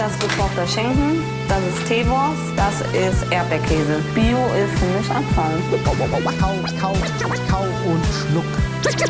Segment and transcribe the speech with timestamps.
[0.00, 4.00] Das ist gekochter Schinken, das ist Teewurst, das ist Erdbeerkäse.
[4.14, 5.58] Bio ist für mich Abfall.
[5.84, 5.92] Kau,
[6.80, 6.94] kau,
[7.50, 8.44] kau und schluck.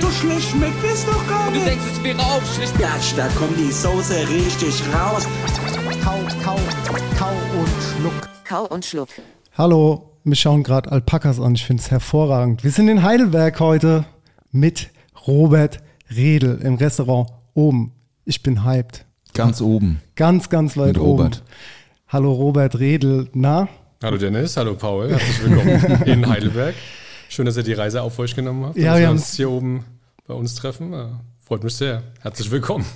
[0.02, 1.66] So schlecht schmeckt es doch gar Du nicht.
[1.68, 2.76] denkst, es wäre aufschlicht.
[2.76, 5.28] Gatsch, da kommt die Soße richtig raus.
[6.02, 6.56] Kau, kau,
[7.16, 8.28] kau und schluck.
[8.44, 9.08] Kau und Schluck.
[9.56, 11.54] Hallo, wir schauen gerade Alpakas an.
[11.54, 12.64] Ich finde es hervorragend.
[12.64, 14.06] Wir sind in Heidelberg heute
[14.50, 14.90] mit
[15.24, 15.78] Robert
[16.10, 17.92] Redl im Restaurant oben.
[18.24, 19.06] Ich bin hyped.
[19.34, 20.00] Ganz oben.
[20.16, 21.36] Ganz, ganz weit Mit Robert.
[21.42, 21.46] oben.
[22.08, 23.28] Hallo Robert Redl.
[23.32, 23.68] Na?
[24.02, 26.74] Hallo Dennis, hallo Paul, herzlich willkommen in Heidelberg.
[27.28, 28.76] Schön, dass ihr die Reise auf euch genommen habt.
[28.76, 29.84] Ja, dass wir uns hier oben
[30.26, 30.92] bei uns treffen.
[30.92, 32.02] Ja, Freut mich sehr.
[32.20, 32.84] Herzlich willkommen.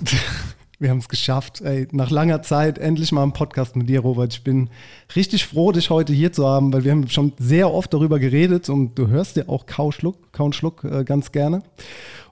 [0.77, 1.61] Wir haben es geschafft.
[1.61, 4.33] Ey, nach langer Zeit endlich mal einen Podcast mit dir, Robert.
[4.33, 4.69] Ich bin
[5.15, 8.67] richtig froh, dich heute hier zu haben, weil wir haben schon sehr oft darüber geredet
[8.69, 11.63] und du hörst ja auch Kau Schluck, Kau und Schluck äh, ganz gerne.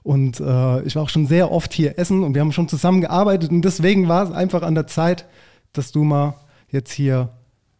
[0.04, 3.00] Und äh, ich war auch schon sehr oft hier essen und wir haben schon zusammen
[3.00, 5.26] gearbeitet und deswegen war es einfach an der Zeit,
[5.72, 6.34] dass du mal
[6.68, 7.30] jetzt hier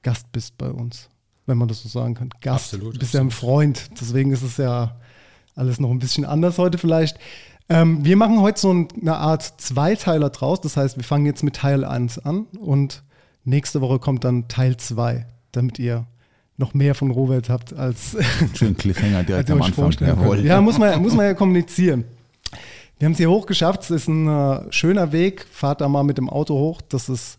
[0.03, 1.11] Gast bist bei uns,
[1.47, 2.31] wenn man das so sagen kann.
[2.41, 2.73] Gast.
[2.75, 4.97] Absolut, Du bist ja ein Freund, deswegen ist es ja
[5.55, 7.19] alles noch ein bisschen anders heute vielleicht.
[7.69, 10.61] Ähm, wir machen heute so ein- eine Art Zweiteiler draus.
[10.63, 13.03] Das heißt, wir fangen jetzt mit Teil 1 an und
[13.45, 16.07] nächste Woche kommt dann Teil 2, damit ihr
[16.57, 18.17] noch mehr von Robert habt als,
[18.55, 19.75] Schön Cliffhanger direkt am Anfang.
[19.85, 20.41] vorstellen Jawohl.
[20.45, 22.05] Ja, muss man, muss man ja kommunizieren.
[22.99, 23.83] Wir haben es hier hochgeschafft.
[23.83, 25.47] Es ist ein äh, schöner Weg.
[25.51, 26.81] Fahrt da mal mit dem Auto hoch.
[26.89, 27.39] Das ist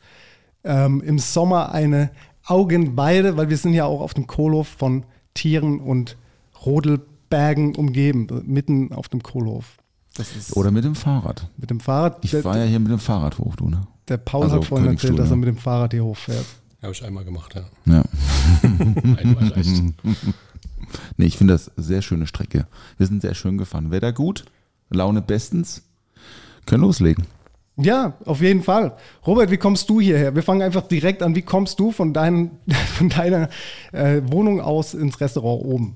[0.64, 2.12] ähm, im Sommer eine
[2.46, 6.18] Augenweide, weil wir sind ja auch auf dem Kohlhof von Tieren und
[6.66, 9.78] Rodelbergen umgeben, mitten auf dem Kohlhof.
[10.16, 11.50] Das ist Oder mit dem Fahrrad.
[11.58, 12.24] mit dem Fahrrad.
[12.24, 13.82] Ich der, fahre ja hier mit dem Fahrrad hoch, du, ne?
[14.08, 16.46] der Paul also hat vorhin erzählt, dass er mit dem Fahrrad hier hochfährt.
[16.82, 17.66] Habe ich einmal gemacht, ja.
[17.86, 18.04] Ja.
[19.18, 19.84] Einmal reicht.
[21.18, 22.68] Nee, ich finde das sehr schöne Strecke.
[22.98, 23.92] Wir sind sehr schön gefahren.
[23.92, 24.46] Wetter gut,
[24.90, 25.84] Laune bestens.
[26.66, 27.26] Können loslegen.
[27.78, 28.96] Ja, auf jeden Fall.
[29.28, 30.34] Robert, wie kommst du hierher?
[30.34, 31.36] Wir fangen einfach direkt an.
[31.36, 32.52] Wie kommst du von, dein,
[32.98, 33.50] von deiner
[33.92, 35.96] äh, Wohnung aus ins Restaurant oben?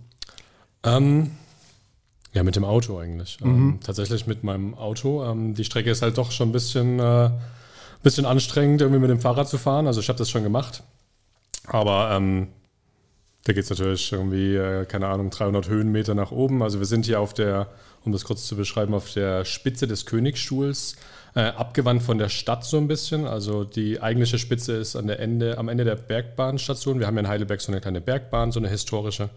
[0.84, 1.32] Ähm,
[2.34, 3.38] ja, mit dem Auto eigentlich.
[3.42, 5.24] Ähm, tatsächlich mit meinem Auto.
[5.26, 7.32] Ähm, die Strecke ist halt doch schon ein bisschen, äh,
[8.04, 9.88] bisschen anstrengend, irgendwie mit dem Fahrrad zu fahren.
[9.88, 10.84] Also ich habe das schon gemacht.
[11.66, 12.50] Aber ähm,
[13.46, 16.62] da geht es natürlich irgendwie, äh, keine Ahnung, 300 Höhenmeter nach oben.
[16.62, 17.68] Also wir sind hier auf der,
[18.06, 20.96] um das kurz zu beschreiben, auf der Spitze des Königsstuhls,
[21.36, 23.26] äh, abgewandt von der Stadt so ein bisschen.
[23.26, 27.00] Also die eigentliche Spitze ist an der Ende, am Ende der Bergbahnstation.
[27.00, 29.30] Wir haben ja in Heidelberg so eine kleine Bergbahn, so eine historische.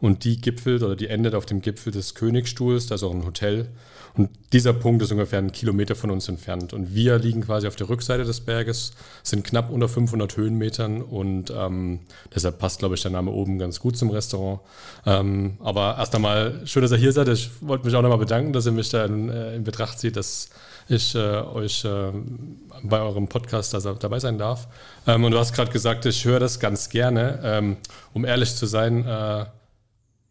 [0.00, 2.86] Und die gipfelt oder die endet auf dem Gipfel des Königsstuhls.
[2.86, 3.68] Da ist auch ein Hotel.
[4.14, 6.72] Und dieser Punkt ist ungefähr einen Kilometer von uns entfernt.
[6.72, 11.52] Und wir liegen quasi auf der Rückseite des Berges, sind knapp unter 500 Höhenmetern und
[11.56, 12.00] ähm,
[12.34, 14.60] deshalb passt, glaube ich, der Name oben ganz gut zum Restaurant.
[15.06, 17.28] Ähm, aber erst einmal schön, dass ihr hier seid.
[17.28, 20.16] Ich wollte mich auch nochmal bedanken, dass ihr mich da in, äh, in Betracht zieht,
[20.16, 20.50] dass
[20.88, 22.12] ich äh, euch äh,
[22.82, 24.66] bei eurem Podcast da, dabei sein darf.
[25.06, 27.38] Ähm, und du hast gerade gesagt, ich höre das ganz gerne.
[27.44, 27.76] Ähm,
[28.12, 29.44] um ehrlich zu sein, äh,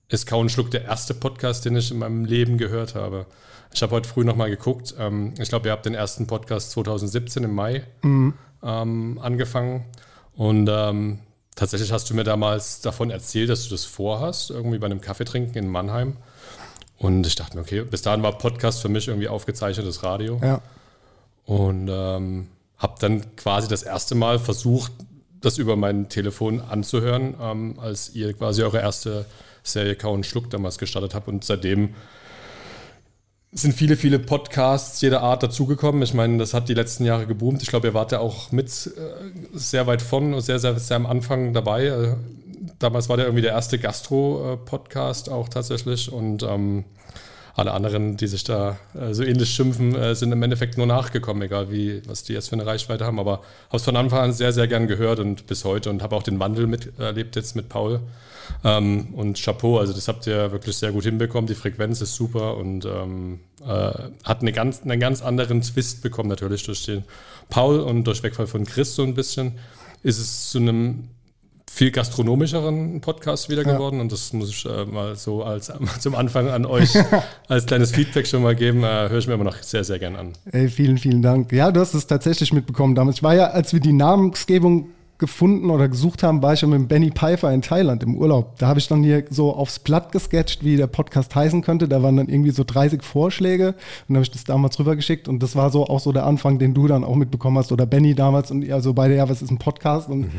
[0.10, 3.28] ist Kau und Schluck der erste Podcast, den ich in meinem Leben gehört habe.
[3.72, 4.96] Ich habe heute früh nochmal geguckt.
[4.98, 7.84] Ähm, ich glaube, ihr habt den ersten Podcast 2017 im Mai
[8.64, 9.86] ähm, angefangen.
[10.36, 11.20] Und ähm,
[11.56, 15.56] tatsächlich hast du mir damals davon erzählt, dass du das vorhast, irgendwie bei einem Kaffeetrinken
[15.56, 16.18] in Mannheim.
[16.98, 20.40] Und ich dachte mir, okay, bis dahin war Podcast für mich irgendwie aufgezeichnetes Radio.
[20.44, 20.62] Ja.
[21.46, 22.48] Und ähm,
[22.78, 24.92] habe dann quasi das erste Mal versucht,
[25.42, 29.26] das über mein Telefon anzuhören, ähm, als ihr quasi eure erste
[29.72, 31.28] Serie Kau und Schluck damals gestartet habt.
[31.28, 31.96] Und seitdem
[33.52, 36.02] sind viele, viele Podcasts jeder Art dazugekommen.
[36.04, 37.64] Ich meine, das hat die letzten Jahre geboomt.
[37.64, 38.90] Ich glaube, ihr wart ja auch mit äh,
[39.54, 41.86] sehr weit von und sehr, sehr, sehr am Anfang dabei.
[41.86, 42.16] Äh,
[42.78, 46.12] damals war der irgendwie der erste Gastro-Podcast auch tatsächlich.
[46.12, 46.86] Und ähm,
[47.56, 51.42] alle anderen, die sich da äh, so ähnlich schimpfen, äh, sind im Endeffekt nur nachgekommen,
[51.42, 53.20] egal wie, was die jetzt für eine Reichweite haben.
[53.20, 56.16] Aber habe es von Anfang an sehr, sehr gern gehört und bis heute und habe
[56.16, 58.00] auch den Wandel miterlebt jetzt mit Paul.
[58.64, 61.48] Ähm, und Chapeau, also das habt ihr wirklich sehr gut hinbekommen.
[61.48, 63.66] Die Frequenz ist super und ähm, äh,
[64.24, 67.04] hat eine ganz, einen ganz anderen Twist bekommen, natürlich durch den
[67.50, 69.54] Paul und durch Wegfall von Chris so ein bisschen.
[70.04, 71.10] Ist es zu einem
[71.72, 73.74] viel gastronomischeren Podcast wieder Ja.
[73.74, 76.90] geworden und das muss ich äh, mal so als zum Anfang an euch
[77.48, 78.84] als kleines Feedback schon mal geben.
[78.84, 80.34] Äh, höre ich mir immer noch sehr, sehr gern an.
[80.52, 81.52] Ey, vielen, vielen Dank.
[81.52, 83.18] Ja, du hast es tatsächlich mitbekommen damals.
[83.18, 86.88] Ich war ja, als wir die Namensgebung gefunden oder gesucht haben, war ich schon mit
[86.88, 88.58] Benny Pfeiffer in Thailand im Urlaub.
[88.58, 91.88] Da habe ich dann hier so aufs Blatt gesketcht, wie der Podcast heißen könnte.
[91.88, 93.76] Da waren dann irgendwie so 30 Vorschläge
[94.08, 96.74] und habe ich das damals rübergeschickt und das war so auch so der Anfang, den
[96.74, 99.52] du dann auch mitbekommen hast oder Benny damals und ihr so beide, ja, was ist
[99.52, 100.32] ein Podcast und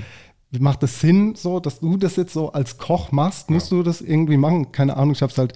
[0.58, 3.50] macht das Sinn so, dass du das jetzt so als Koch machst?
[3.50, 4.72] Musst du das irgendwie machen?
[4.72, 5.54] Keine Ahnung, ich habe es halt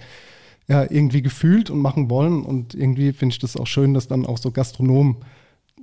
[0.67, 2.43] ja, irgendwie gefühlt und machen wollen.
[2.43, 5.17] Und irgendwie finde ich das auch schön, dass dann auch so Gastronomen,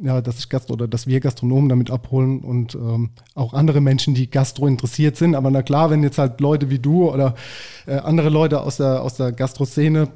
[0.01, 4.15] ja, dass ich Gast oder dass wir Gastronomen damit abholen und ähm, auch andere Menschen,
[4.15, 5.35] die Gastro interessiert sind.
[5.35, 7.35] Aber na klar, wenn jetzt halt Leute wie du oder
[7.87, 10.09] äh, andere Leute aus der, aus der Gastro-Szene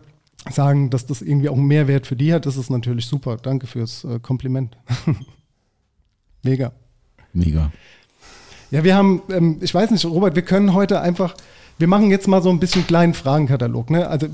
[0.51, 3.37] sagen, dass das irgendwie auch einen Mehrwert für die hat, das ist natürlich super.
[3.37, 4.77] Danke fürs äh, Kompliment.
[6.43, 6.73] Mega.
[7.33, 7.73] Mega.
[8.71, 11.35] Ja, wir haben, ähm, ich weiß nicht, Robert, wir können heute einfach,
[11.79, 13.91] wir machen jetzt mal so ein bisschen kleinen Fragenkatalog.
[13.91, 14.09] Ne?
[14.09, 14.29] Also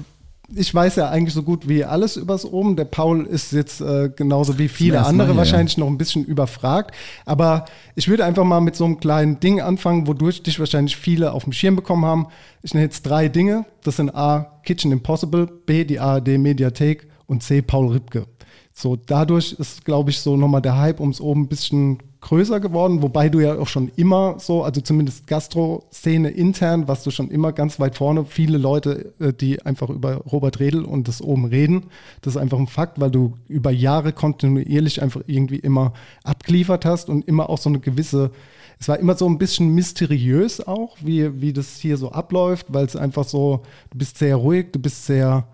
[0.54, 2.76] ich weiß ja eigentlich so gut wie alles übers Oben.
[2.76, 6.94] Der Paul ist jetzt äh, genauso wie viele andere ja, wahrscheinlich noch ein bisschen überfragt.
[7.24, 7.64] Aber
[7.94, 11.44] ich würde einfach mal mit so einem kleinen Ding anfangen, wodurch dich wahrscheinlich viele auf
[11.44, 12.26] dem Schirm bekommen haben.
[12.62, 13.64] Ich nenne jetzt drei Dinge.
[13.82, 18.26] Das sind A, Kitchen Impossible, B, die ARD Mediathek und C, Paul Ripke.
[18.74, 23.02] So, dadurch ist, glaube ich, so nochmal der Hype ums Oben ein bisschen größer geworden,
[23.02, 27.52] wobei du ja auch schon immer so, also zumindest Gastro-Szene intern, warst du schon immer
[27.52, 28.24] ganz weit vorne.
[28.24, 31.86] Viele Leute, äh, die einfach über Robert Redl und das Oben reden,
[32.22, 35.92] das ist einfach ein Fakt, weil du über Jahre kontinuierlich einfach irgendwie immer
[36.22, 38.30] abgeliefert hast und immer auch so eine gewisse,
[38.78, 42.86] es war immer so ein bisschen mysteriös auch, wie, wie das hier so abläuft, weil
[42.86, 45.48] es einfach so, du bist sehr ruhig, du bist sehr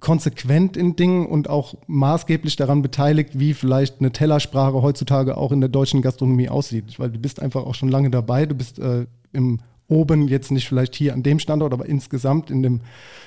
[0.00, 5.60] konsequent in Dingen und auch maßgeblich daran beteiligt, wie vielleicht eine Tellersprache heutzutage auch in
[5.60, 6.98] der deutschen Gastronomie aussieht.
[6.98, 10.66] Weil du bist einfach auch schon lange dabei, du bist äh, im oben, jetzt nicht
[10.68, 12.80] vielleicht hier an dem Standort, aber insgesamt in dem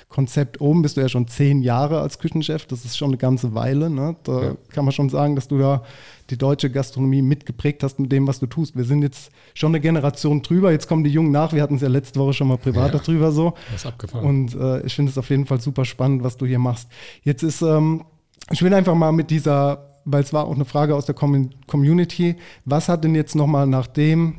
[0.08, 2.66] Konzept oben bist du ja schon zehn Jahre als Küchenchef.
[2.66, 3.90] Das ist schon eine ganze Weile.
[3.90, 4.16] Ne?
[4.24, 4.56] Da Ja.
[4.70, 5.82] kann man schon sagen, dass du da
[6.30, 8.76] die deutsche Gastronomie mitgeprägt hast mit dem, was du tust.
[8.76, 10.72] Wir sind jetzt schon eine Generation drüber.
[10.72, 11.52] Jetzt kommen die Jungen nach.
[11.52, 13.00] Wir hatten es ja letzte Woche schon mal privat Ja.
[13.00, 13.54] darüber so.
[13.72, 14.24] Das ist abgefahren.
[14.24, 16.88] Und äh, ich finde es auf jeden Fall super spannend, was du hier machst.
[17.24, 18.04] Jetzt ist, ähm,
[18.52, 21.50] ich will einfach mal mit dieser, weil es war auch eine Frage aus der Com
[21.66, 24.36] Community, was hat denn jetzt nochmal nachdem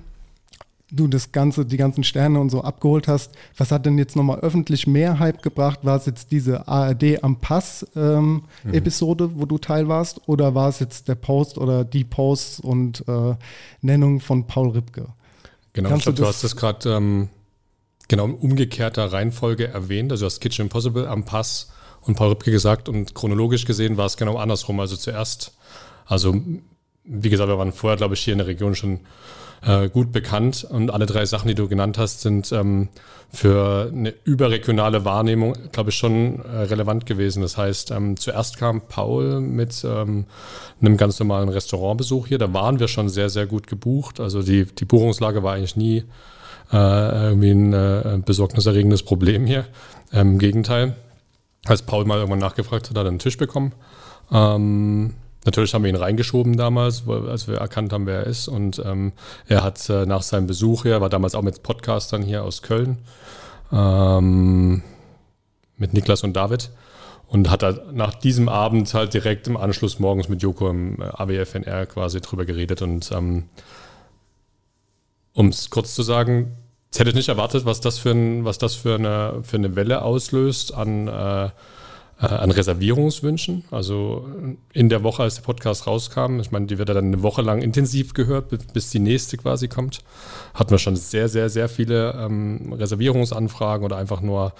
[0.92, 4.40] du das Ganze, die ganzen Sterne und so abgeholt hast, was hat denn jetzt nochmal
[4.42, 5.80] öffentlich mehr Hype gebracht?
[5.84, 10.22] War es jetzt diese ARD am Pass ähm, Episode, wo du Teil warst?
[10.28, 13.36] Oder war es jetzt der Post oder die Posts und äh,
[13.82, 15.08] Nennung von Paul Ripke?
[15.74, 17.30] Genau, Kannst ich glaube, du du hast das gerade ähm,
[18.08, 20.12] genau in umgekehrter Reihenfolge erwähnt.
[20.12, 21.72] Also du hast Kitchen Impossible am Pass
[22.02, 24.80] und Paul Ripke gesagt und chronologisch gesehen war es genau andersrum.
[24.80, 25.54] Also zuerst,
[26.06, 26.36] also
[27.04, 29.02] wie gesagt, wir waren vorher, glaube ich, hier in der Region schon
[29.64, 32.90] äh, gut bekannt und alle drei Sachen, die du genannt hast, sind ähm,
[33.32, 37.42] für eine überregionale Wahrnehmung, glaube ich, schon äh, relevant gewesen.
[37.42, 40.26] Das heißt, ähm, zuerst kam Paul mit ähm,
[40.82, 42.38] einem ganz normalen Restaurantbesuch hier.
[42.38, 44.20] Da waren wir schon sehr, sehr gut gebucht.
[44.20, 46.04] Also die, die Buchungslage war eigentlich nie
[46.72, 49.66] äh, irgendwie ein äh, besorgniserregendes Problem hier.
[50.12, 50.96] Ähm, Im Gegenteil.
[51.66, 53.74] Als Paul mal irgendwann nachgefragt hat, hat er einen Tisch bekommen.
[54.32, 58.48] Ähm, natürlich haben wir ihn reingeschoben damals, als wir erkannt haben, wer er ist.
[58.48, 59.14] Und ähm,
[59.48, 62.98] er hat äh, nach seinem Besuch hier, war damals auch mit Podcastern hier aus Köln,
[63.72, 64.84] ähm,
[65.78, 66.72] mit Niklas und David.
[67.28, 71.06] Und hat er nach diesem Abend halt direkt im Anschluss morgens mit Joko im äh,
[71.06, 72.82] AWFNR quasi drüber geredet.
[72.82, 73.46] Und ähm,
[75.34, 76.56] um es kurz zu sagen,
[76.98, 80.02] hätte ich nicht erwartet, was das für, ein, was das für, eine, für eine Welle
[80.02, 81.50] auslöst an, äh,
[82.18, 83.66] an Reservierungswünschen.
[83.72, 84.26] Also
[84.72, 87.62] in der Woche, als der Podcast rauskam, ich meine, die wird dann eine Woche lang
[87.62, 90.00] intensiv gehört, bis, bis die nächste quasi kommt,
[90.54, 94.54] hatten wir schon sehr, sehr, sehr viele ähm, Reservierungsanfragen oder einfach nur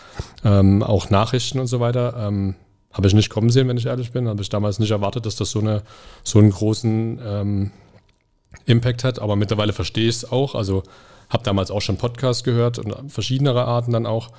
[0.44, 2.16] ähm, auch Nachrichten und so weiter.
[2.28, 2.56] Ähm,
[2.92, 4.28] habe ich nicht kommen sehen, wenn ich ehrlich bin.
[4.28, 5.84] Habe ich damals nicht erwartet, dass das so, eine,
[6.24, 7.72] so einen großen ähm,
[8.66, 10.56] Impact hat, aber mittlerweile verstehe ich es auch.
[10.56, 10.84] Also
[11.30, 14.30] habe damals auch schon Podcasts gehört und verschiedenere Arten dann auch.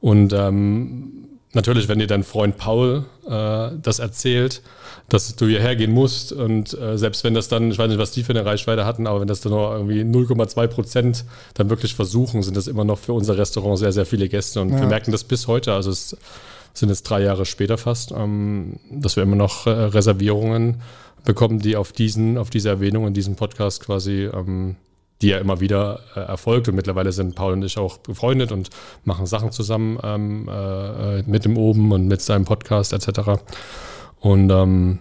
[0.00, 4.62] Und ähm, natürlich, wenn dir dein Freund Paul äh, das erzählt,
[5.08, 8.12] dass du hierher gehen musst und äh, selbst wenn das dann, ich weiß nicht, was
[8.12, 11.94] die für eine Reichweite hatten, aber wenn das dann nur irgendwie 0,2 Prozent dann wirklich
[11.94, 14.60] versuchen, sind das immer noch für unser Restaurant sehr, sehr viele Gäste.
[14.60, 14.80] Und Ja.
[14.80, 15.72] wir merken das bis heute.
[15.72, 16.16] Also es
[16.74, 20.82] sind jetzt drei Jahre später fast, ähm, dass wir immer noch äh, Reservierungen
[21.24, 24.76] bekommen, die auf diesen, auf diese Erwähnung in diesem Podcast quasi, ähm,
[25.22, 26.68] die ja immer wieder äh, erfolgt.
[26.68, 28.70] Und mittlerweile sind Paul und ich auch befreundet und
[29.04, 33.42] machen Sachen zusammen ähm, äh, mit dem Oben und mit seinem Podcast etc.
[34.20, 34.98] Und ähm,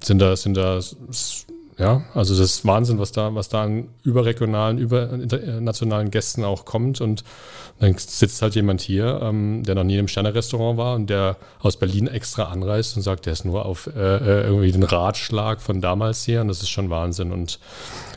[0.00, 0.80] sind da, sind da
[1.76, 7.00] ja, also das ist Wahnsinn, was da, was da an überregionalen, übernationalen Gästen auch kommt.
[7.00, 7.24] Und
[7.80, 11.76] dann sitzt halt jemand hier, ähm, der noch nie im Sterne-Restaurant war und der aus
[11.76, 15.80] Berlin extra anreist und sagt, der ist nur auf äh, äh, irgendwie den Ratschlag von
[15.80, 16.42] damals hier.
[16.42, 17.32] Und das ist schon Wahnsinn.
[17.32, 17.58] Und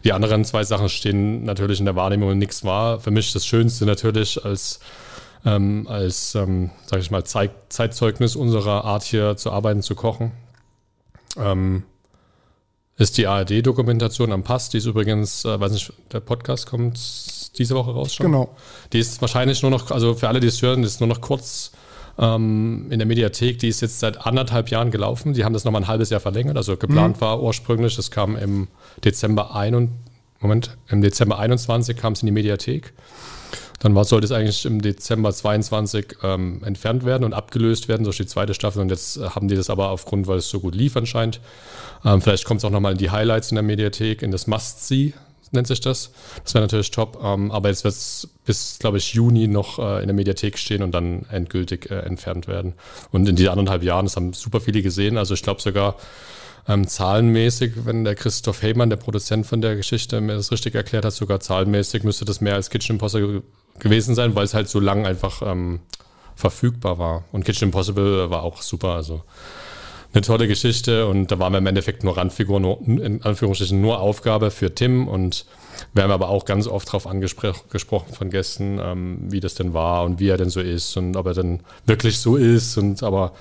[0.04, 3.00] die anderen zwei Sachen stehen natürlich in der Wahrnehmung und nichts war.
[3.00, 4.80] Für mich das Schönste natürlich als
[5.46, 10.32] ähm, als, ähm, sage ich mal, Zeit, Zeitzeugnis unserer Art hier zu arbeiten, zu kochen.
[11.38, 11.84] Ähm,
[12.98, 14.70] ist die ARD-Dokumentation am Pass.
[14.70, 17.00] Die ist übrigens, äh, weiß nicht, der Podcast kommt
[17.58, 18.26] diese Woche raus schon.
[18.26, 18.56] Genau.
[18.94, 21.22] Die ist wahrscheinlich nur noch, also für alle, die es hören, die ist nur noch
[21.22, 21.72] kurz
[22.18, 23.60] ähm, in der Mediathek.
[23.60, 25.34] Die ist jetzt seit anderthalb Jahren gelaufen.
[25.34, 26.58] Die haben das nochmal ein halbes Jahr verlängert.
[26.58, 27.22] Also geplant mhm.
[27.22, 28.68] war ursprünglich, das kam im
[29.04, 29.96] Dezember 21,
[30.40, 32.94] Moment, im Dezember 21 kam es in die Mediathek.
[33.80, 38.18] Dann war, sollte es eigentlich im Dezember 22 ähm, entfernt werden und abgelöst werden durch
[38.18, 38.82] die zweite Staffel.
[38.82, 41.40] Und jetzt äh, haben die das aber aufgrund, weil es so gut lief anscheinend.
[42.04, 45.14] Ähm, vielleicht kommt es auch nochmal in die Highlights in der Mediathek, in das Must-See
[45.52, 46.12] nennt sich das.
[46.44, 47.20] Das wäre natürlich top.
[47.24, 50.84] Ähm, aber jetzt wird es bis, glaube ich, Juni noch äh, in der Mediathek stehen
[50.84, 52.74] und dann endgültig äh, entfernt werden.
[53.12, 55.18] Und in diesen anderthalb Jahren, das haben super viele gesehen.
[55.18, 55.96] Also ich glaube sogar,
[56.68, 61.06] ähm, zahlenmäßig, wenn der Christoph Heymann, der Produzent von der Geschichte, mir das richtig erklärt
[61.06, 63.42] hat, sogar zahlenmäßig müsste das mehr als Kitchen Impossible
[63.80, 65.80] gewesen sein, weil es halt so lang einfach ähm,
[66.36, 67.24] verfügbar war.
[67.32, 68.90] Und Kitchen Impossible war auch super.
[68.90, 69.24] Also
[70.14, 74.00] eine tolle Geschichte und da waren wir im Endeffekt nur Randfigur, nur, in Anführungsstrichen nur
[74.00, 75.46] Aufgabe für Tim und
[75.94, 80.06] wir haben aber auch ganz oft darauf angesprochen von Gästen, ähm, wie das denn war
[80.06, 83.34] und wie er denn so ist und ob er denn wirklich so ist und aber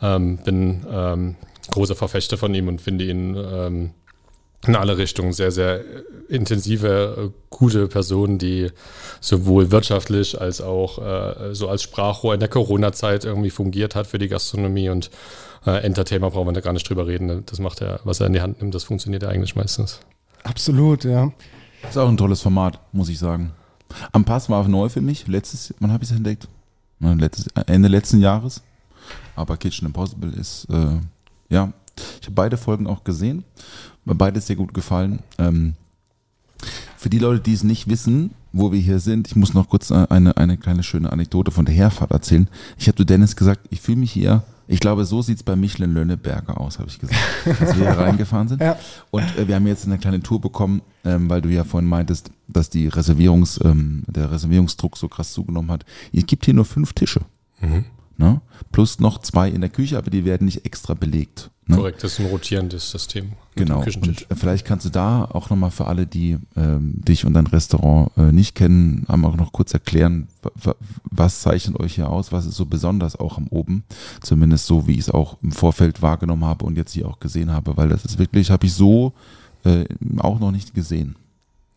[0.00, 1.36] ähm, bin ähm,
[1.70, 3.90] großer Verfechter von ihm und finde ihn ähm,
[4.66, 5.80] in alle Richtungen sehr, sehr
[6.28, 8.70] intensive, gute Person, die
[9.20, 14.18] sowohl wirtschaftlich als auch äh, so als Sprachrohr in der Corona-Zeit irgendwie fungiert hat für
[14.18, 15.10] die Gastronomie und
[15.66, 17.44] äh, Entertainer brauchen wir da gar nicht drüber reden.
[17.46, 20.00] Das macht er, was er in die Hand nimmt, das funktioniert ja eigentlich meistens.
[20.42, 21.32] Absolut, ja.
[21.88, 23.52] Ist auch ein tolles Format, muss ich sagen.
[24.12, 25.26] Am Pass war neu für mich.
[25.26, 26.48] Letztes, wann habe ich es entdeckt?
[27.00, 28.62] Letztes, Ende letzten Jahres.
[29.36, 30.98] Aber Kitchen Impossible ist, äh,
[31.48, 31.72] ja,
[32.20, 33.44] ich habe beide Folgen auch gesehen.
[34.04, 35.20] Beides sehr gut gefallen.
[35.38, 35.74] Ähm,
[36.96, 39.90] für die Leute, die es nicht wissen, wo wir hier sind, ich muss noch kurz
[39.92, 42.48] eine, eine kleine schöne Anekdote von der Herfahrt erzählen.
[42.78, 45.56] Ich habe zu Dennis gesagt, ich fühle mich hier, ich glaube, so sieht es bei
[45.56, 47.20] Michelin Lönneberger aus, habe ich gesagt,
[47.60, 48.62] als wir hier reingefahren sind.
[48.62, 48.78] Ja.
[49.10, 52.30] Und äh, wir haben jetzt eine kleine Tour bekommen, ähm, weil du ja vorhin meintest,
[52.48, 55.84] dass die Reservierungs, ähm, der Reservierungsdruck so krass zugenommen hat.
[56.12, 57.20] Es gibt hier nur fünf Tische.
[57.60, 57.84] Mhm.
[58.16, 58.40] Ne?
[58.70, 61.50] Plus noch zwei in der Küche, aber die werden nicht extra belegt.
[61.66, 61.76] Ne?
[61.76, 63.32] Korrekt, das ist ein rotierendes System.
[63.56, 63.82] Genau.
[63.82, 68.10] Und vielleicht kannst du da auch nochmal für alle, die ähm, dich und dein Restaurant
[68.16, 70.28] äh, nicht kennen, einmal auch noch kurz erklären,
[71.04, 73.84] was zeichnet euch hier aus, was ist so besonders auch am Oben,
[74.20, 77.50] zumindest so, wie ich es auch im Vorfeld wahrgenommen habe und jetzt hier auch gesehen
[77.50, 79.14] habe, weil das ist wirklich, habe ich so
[79.64, 79.86] äh,
[80.18, 81.16] auch noch nicht gesehen.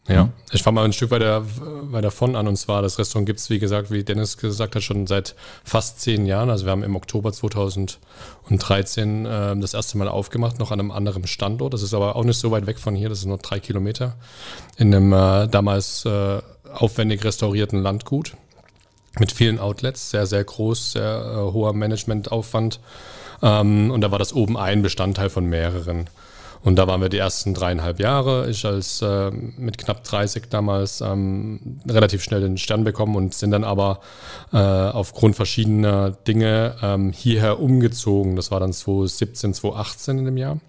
[0.08, 0.32] Ja, mhm.
[0.52, 1.44] ich fange mal ein Stück weiter,
[1.92, 2.48] weiter von an.
[2.48, 6.00] Und zwar, das Restaurant gibt es, wie gesagt, wie Dennis gesagt hat, schon seit fast
[6.02, 6.50] zehn Jahren.
[6.50, 11.28] Also wir haben im Oktober 2013 äh, das erste Mal aufgemacht, noch an einem anderen
[11.28, 11.74] Standort.
[11.74, 14.16] Das ist aber auch nicht so weit weg von hier, das ist nur drei Kilometer.
[14.78, 16.42] In einem äh, damals äh,
[16.74, 18.34] aufwendig restaurierten Landgut
[19.20, 22.80] mit vielen Outlets, sehr, sehr groß, sehr äh, hoher Managementaufwand.
[23.42, 26.10] Ähm, und da war das oben ein Bestandteil von mehreren.
[26.68, 28.50] Und da waren wir die ersten dreieinhalb Jahre.
[28.50, 33.52] Ich als äh, mit knapp 30 damals ähm, relativ schnell den Stern bekommen und sind
[33.52, 34.02] dann aber
[34.52, 38.36] äh, aufgrund verschiedener Dinge ähm, hierher umgezogen.
[38.36, 40.60] Das war dann 2017, 2018 in dem Jahr.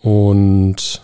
[0.00, 1.02] Und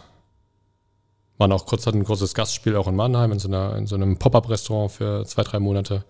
[1.38, 3.94] waren auch kurz, hatten ein großes Gastspiel auch in Mannheim in so, einer, in so
[3.94, 6.02] einem Pop-Up-Restaurant für zwei, drei Monate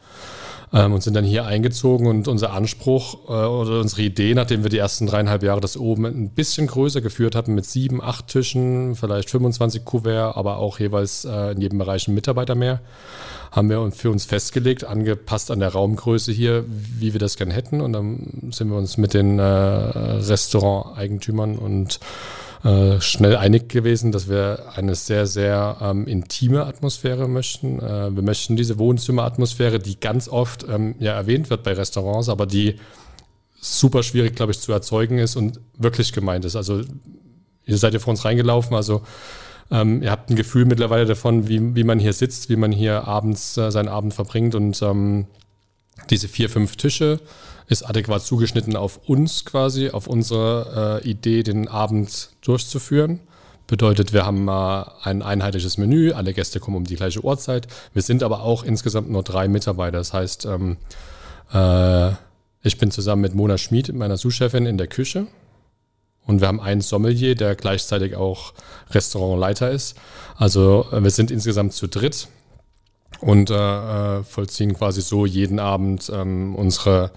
[0.72, 4.70] ähm, und sind dann hier eingezogen und unser Anspruch äh, oder unsere Idee, nachdem wir
[4.70, 8.94] die ersten dreieinhalb Jahre das oben ein bisschen größer geführt hatten mit sieben, acht Tischen,
[8.94, 12.80] vielleicht 25 Kuvert, aber auch jeweils äh, in jedem Bereich ein Mitarbeiter mehr,
[13.50, 17.82] haben wir für uns festgelegt, angepasst an der Raumgröße hier, wie wir das gerne hätten.
[17.82, 22.00] Und dann sind wir uns mit den äh, Restauranteigentümern und
[22.64, 27.80] äh, schnell einig gewesen, dass wir eine sehr, sehr ähm, intime Atmosphäre möchten.
[27.80, 32.46] Äh, wir möchten diese Wohnzimmeratmosphäre, die ganz oft ähm, ja erwähnt wird bei Restaurants, aber
[32.46, 32.76] die
[33.60, 36.54] super schwierig, glaube ich, zu erzeugen ist und wirklich gemeint ist.
[36.54, 36.82] Also
[37.64, 39.02] ihr seid ja vor uns reingelaufen, also
[39.72, 43.08] ähm, ihr habt ein Gefühl mittlerweile davon, wie, wie man hier sitzt, wie man hier
[43.08, 45.26] abends äh, seinen Abend verbringt und ähm,
[46.10, 47.20] diese vier, fünf Tische
[47.72, 53.20] ist adäquat zugeschnitten auf uns quasi, auf unsere äh, Idee, den Abend durchzuführen.
[53.66, 57.66] Bedeutet, wir haben äh, ein einheitliches Menü, alle Gäste kommen um die gleiche Uhrzeit.
[57.94, 59.98] Wir sind aber auch insgesamt nur drei Mitarbeiter.
[59.98, 60.76] Das heißt, ähm,
[61.52, 62.10] äh,
[62.62, 65.26] ich bin zusammen mit Mona Schmid, meiner Sous-Chefin, in der Küche
[66.26, 68.52] Und wir haben einen Sommelier, der gleichzeitig auch
[68.90, 69.96] Restaurantleiter ist.
[70.36, 72.28] Also äh, wir sind insgesamt zu dritt
[73.20, 77.12] und äh, äh, vollziehen quasi so jeden Abend ähm, unsere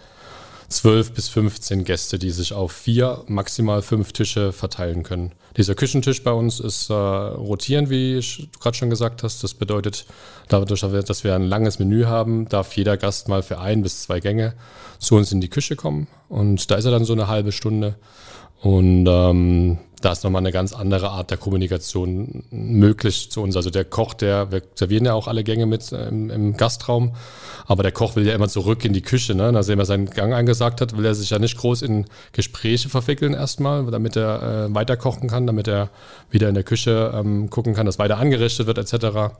[0.69, 5.31] 12 bis 15 Gäste, die sich auf vier, maximal fünf Tische verteilen können.
[5.57, 9.43] Dieser Küchentisch bei uns ist äh, rotierend, wie du gerade schon gesagt hast.
[9.43, 10.05] Das bedeutet,
[10.49, 14.19] dadurch, dass wir ein langes Menü haben, darf jeder Gast mal für ein bis zwei
[14.19, 14.53] Gänge
[14.99, 16.07] zu uns in die Küche kommen.
[16.27, 17.95] Und da ist er dann so eine halbe Stunde.
[18.61, 23.55] Und ähm, da ist nochmal eine ganz andere Art der Kommunikation möglich zu uns.
[23.55, 27.15] Also der Koch, der, wir servieren ja auch alle Gänge mit äh, im, im Gastraum,
[27.65, 29.33] aber der Koch will ja immer zurück in die Küche.
[29.33, 29.51] Ne?
[29.51, 33.33] Nachdem er seinen Gang angesagt hat, will er sich ja nicht groß in Gespräche verwickeln
[33.33, 35.89] erstmal, damit er äh, weiter kochen kann, damit er
[36.29, 39.33] wieder in der Küche ähm, gucken kann, dass weiter angerichtet wird etc.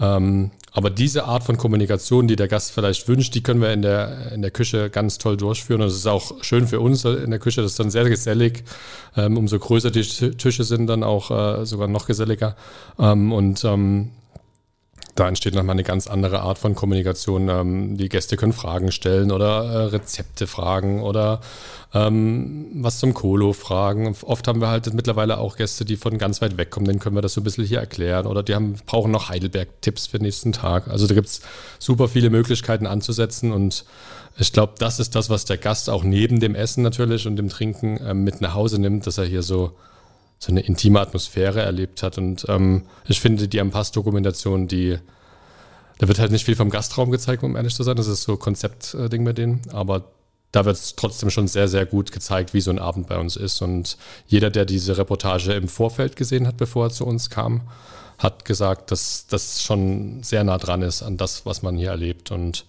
[0.00, 3.82] Ähm, aber diese Art von Kommunikation, die der Gast vielleicht wünscht, die können wir in
[3.82, 5.80] der, in der Küche ganz toll durchführen.
[5.80, 8.64] Und es ist auch schön für uns in der Küche, das ist dann sehr gesellig.
[9.16, 12.54] Ähm, umso größer die Tische sind, dann auch äh, sogar noch geselliger.
[12.98, 14.10] Ähm, und ähm,
[15.18, 17.48] da entsteht nochmal eine ganz andere Art von Kommunikation.
[17.48, 21.40] Ähm, die Gäste können Fragen stellen oder äh, Rezepte fragen oder
[21.92, 24.14] ähm, was zum Kolo fragen.
[24.22, 27.16] Oft haben wir halt mittlerweile auch Gäste, die von ganz weit weg kommen, denen können
[27.16, 28.26] wir das so ein bisschen hier erklären.
[28.26, 30.86] Oder die haben, brauchen noch Heidelberg-Tipps für den nächsten Tag.
[30.86, 31.40] Also da gibt es
[31.80, 33.84] super viele Möglichkeiten anzusetzen und
[34.40, 37.48] ich glaube, das ist das, was der Gast auch neben dem Essen natürlich und dem
[37.48, 39.72] Trinken äh, mit nach Hause nimmt, dass er hier so
[40.38, 42.18] so eine intime Atmosphäre erlebt hat.
[42.18, 44.98] Und ähm, ich finde die Ampass-Dokumentation, die,
[45.98, 47.96] da wird halt nicht viel vom Gastraum gezeigt, um ehrlich zu sein.
[47.96, 49.62] Das ist so Konzeptding bei denen.
[49.72, 50.04] Aber
[50.52, 53.36] da wird es trotzdem schon sehr, sehr gut gezeigt, wie so ein Abend bei uns
[53.36, 53.60] ist.
[53.62, 57.62] Und jeder, der diese Reportage im Vorfeld gesehen hat, bevor er zu uns kam,
[58.18, 62.30] hat gesagt, dass das schon sehr nah dran ist an das, was man hier erlebt.
[62.30, 62.64] Und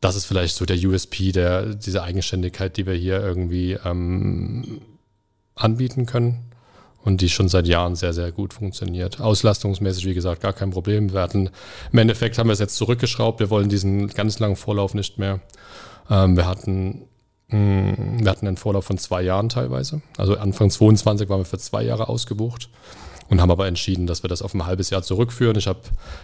[0.00, 4.80] das ist vielleicht so der USP, der, diese Eigenständigkeit, die wir hier irgendwie ähm,
[5.56, 6.52] anbieten können
[7.02, 9.20] und die schon seit Jahren sehr, sehr gut funktioniert.
[9.20, 11.12] Auslastungsmäßig, wie gesagt, gar kein Problem.
[11.12, 11.50] Wir hatten,
[11.92, 13.40] im Endeffekt haben wir es jetzt zurückgeschraubt.
[13.40, 15.40] Wir wollen diesen ganz langen Vorlauf nicht mehr.
[16.10, 17.06] Ähm, wir hatten
[17.48, 20.02] mm, wir hatten einen Vorlauf von zwei Jahren teilweise.
[20.16, 22.68] Also Anfang 22 waren wir für zwei Jahre ausgebucht
[23.28, 25.56] und haben aber entschieden, dass wir das auf ein halbes Jahr zurückführen.
[25.56, 25.80] Ich habe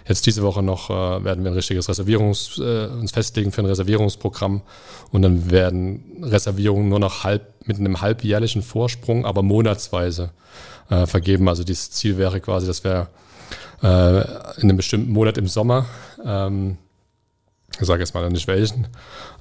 [0.07, 3.67] jetzt diese Woche noch, äh, werden wir ein richtiges Reservierungs, äh, uns festlegen für ein
[3.67, 4.63] Reservierungsprogramm
[5.11, 10.31] und dann werden Reservierungen nur noch halb, mit einem halbjährlichen Vorsprung, aber monatsweise
[10.91, 11.49] äh, vergeben.
[11.49, 13.09] Also dieses Ziel wäre quasi, dass wir
[13.83, 14.21] äh,
[14.61, 15.87] in einem bestimmten Monat im Sommer,
[16.25, 16.79] ähm,
[17.81, 18.87] ich sage jetzt mal nicht welchen,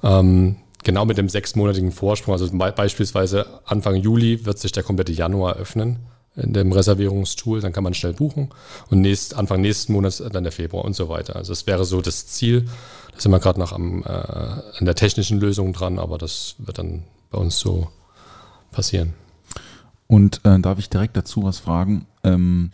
[0.02, 5.56] ähm, genau mit dem sechsmonatigen Vorsprung, also beispielsweise Anfang Juli wird sich der komplette Januar
[5.56, 6.00] öffnen
[6.36, 8.48] in dem Reservierungstool, dann kann man schnell buchen
[8.90, 11.36] und nächst, Anfang nächsten Monats dann der Februar und so weiter.
[11.36, 12.68] Also es wäre so das Ziel.
[13.12, 16.78] Da sind wir gerade noch am, äh, an der technischen Lösung dran, aber das wird
[16.78, 17.88] dann bei uns so
[18.70, 19.12] passieren.
[20.06, 22.06] Und äh, darf ich direkt dazu was fragen?
[22.24, 22.72] Ähm,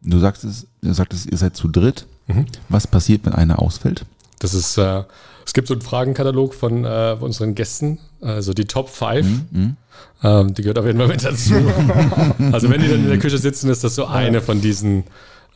[0.00, 2.06] du sagtest, du sagtest, ihr seid zu dritt.
[2.26, 2.46] Mhm.
[2.68, 4.04] Was passiert, wenn einer ausfällt?
[4.40, 5.04] Das ist, äh,
[5.48, 9.26] es gibt so einen Fragenkatalog von äh, unseren Gästen, also die Top 5.
[9.26, 9.76] Mhm, mhm.
[10.22, 11.54] Ähm, die gehört auf jeden Fall mit dazu.
[12.52, 15.04] also wenn die dann in der Küche sitzen, ist das so eine von diesen.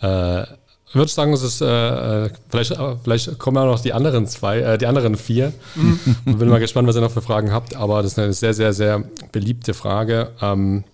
[0.01, 4.27] Äh, ich würde sagen, es ist äh, vielleicht, äh, vielleicht kommen auch noch die anderen
[4.27, 5.53] zwei, äh, die anderen vier.
[5.75, 6.39] Mhm.
[6.39, 8.73] Bin mal gespannt, was ihr noch für Fragen habt, aber das ist eine sehr, sehr,
[8.73, 10.31] sehr beliebte Frage.
[10.41, 10.85] Ähm,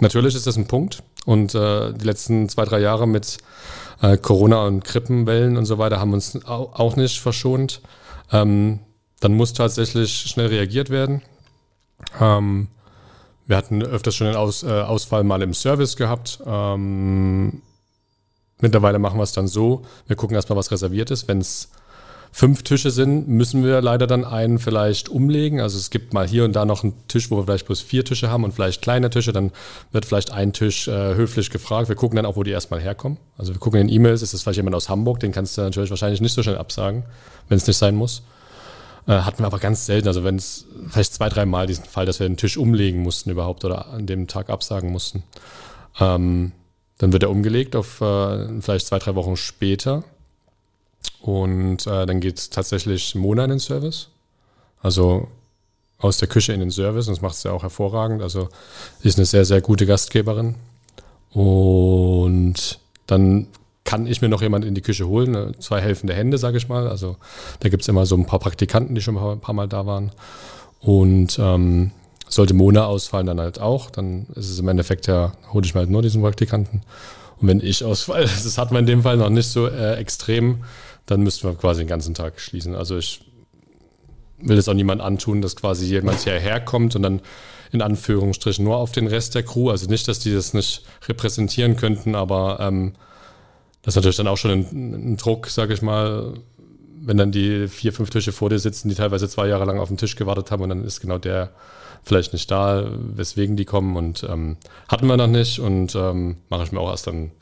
[0.00, 3.38] natürlich ist das ein Punkt und äh, die letzten zwei, drei Jahre mit
[4.02, 7.80] äh, Corona und Krippenwellen und so weiter haben uns auch nicht verschont.
[8.32, 8.80] Ähm,
[9.20, 11.22] dann muss tatsächlich schnell reagiert werden.
[12.20, 12.68] Ähm,
[13.46, 16.40] wir hatten öfters schon einen Aus, äh, Ausfall mal im Service gehabt.
[16.44, 17.62] Ähm,
[18.60, 21.28] mittlerweile machen wir es dann so, wir gucken erstmal, was reserviert ist.
[21.28, 21.70] Wenn es
[22.36, 25.62] fünf Tische sind, müssen wir leider dann einen vielleicht umlegen.
[25.62, 28.04] Also es gibt mal hier und da noch einen Tisch, wo wir vielleicht bloß vier
[28.04, 29.32] Tische haben und vielleicht kleine Tische.
[29.32, 29.52] Dann
[29.90, 31.88] wird vielleicht ein Tisch äh, höflich gefragt.
[31.88, 33.16] Wir gucken dann auch, wo die erstmal herkommen.
[33.38, 35.88] Also wir gucken in E-Mails, ist das vielleicht jemand aus Hamburg, den kannst du natürlich
[35.88, 37.04] wahrscheinlich nicht so schnell absagen,
[37.48, 38.22] wenn es nicht sein muss.
[39.06, 42.20] Äh, hatten wir aber ganz selten, also wenn es vielleicht zwei, dreimal diesen Fall, dass
[42.20, 45.22] wir den Tisch umlegen mussten überhaupt oder an dem Tag absagen mussten.
[45.98, 46.52] Ähm,
[46.98, 50.04] dann wird er umgelegt auf äh, vielleicht zwei, drei Wochen später.
[51.20, 54.08] Und äh, dann geht es tatsächlich Mona in den Service.
[54.82, 55.28] Also
[55.98, 57.08] aus der Küche in den Service.
[57.08, 58.22] Und das macht sie ja auch hervorragend.
[58.22, 58.48] Also
[59.02, 60.54] ist eine sehr, sehr gute Gastgeberin.
[61.32, 63.46] Und dann
[63.84, 65.52] kann ich mir noch jemand in die Küche holen, ne?
[65.60, 66.88] zwei helfende Hände, sage ich mal.
[66.88, 67.16] Also
[67.60, 70.12] da gibt es immer so ein paar Praktikanten, die schon ein paar Mal da waren.
[70.80, 71.92] Und ähm,
[72.28, 73.90] sollte Mona ausfallen, dann halt auch.
[73.90, 76.82] Dann ist es im Endeffekt ja, hole ich mir halt nur diesen Praktikanten.
[77.40, 80.64] Und wenn ich ausfalle, das hat man in dem Fall noch nicht so äh, extrem,
[81.06, 82.74] dann müssten wir quasi den ganzen Tag schließen.
[82.74, 83.20] Also ich
[84.38, 87.20] will das auch niemand antun, dass quasi jemand hierher kommt und dann
[87.72, 89.70] in Anführungsstrichen nur auf den Rest der Crew.
[89.70, 92.94] Also nicht, dass die das nicht repräsentieren könnten, aber ähm,
[93.82, 96.34] das ist natürlich dann auch schon ein, ein Druck, sage ich mal,
[97.00, 99.88] wenn dann die vier, fünf Tische vor dir sitzen, die teilweise zwei Jahre lang auf
[99.88, 101.50] den Tisch gewartet haben und dann ist genau der
[102.02, 104.56] vielleicht nicht da, weswegen die kommen und ähm,
[104.88, 107.32] hatten wir noch nicht und ähm, mache ich mir auch erst dann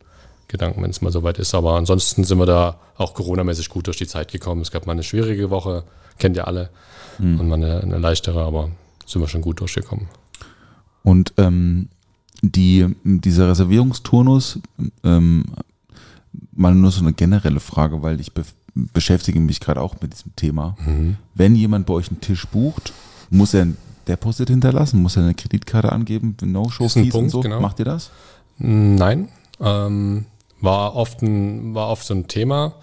[0.49, 1.55] Gedanken, wenn es mal soweit ist.
[1.55, 4.61] Aber ansonsten sind wir da auch coronamäßig gut durch die Zeit gekommen.
[4.61, 5.85] Es gab mal eine schwierige Woche,
[6.19, 6.71] kennt ihr alle,
[7.19, 7.41] mhm.
[7.41, 8.71] und mal eine, eine, leichtere, aber
[9.07, 10.09] sind wir schon gut durchgekommen.
[11.03, 11.89] Und ähm,
[12.43, 14.61] die, dieser Reservierungsturnus,
[15.03, 15.45] ähm,
[16.53, 18.45] mal nur so eine generelle Frage, weil ich be
[18.93, 20.77] beschäftige mich gerade auch mit diesem Thema.
[20.85, 21.17] Mhm.
[21.37, 22.93] Wenn jemand bei euch einen Tisch bucht,
[23.31, 23.77] muss er ein
[24.07, 25.01] Deposit hinterlassen?
[25.01, 26.37] Muss er eine Kreditkarte angeben?
[26.43, 27.41] No-Show-Fees und so?
[27.41, 27.61] Genau.
[27.61, 28.11] Macht ihr das?
[28.59, 29.29] Nein.
[29.61, 30.27] Ähm,
[30.65, 32.75] war, oft ein, war oft so ein Thema.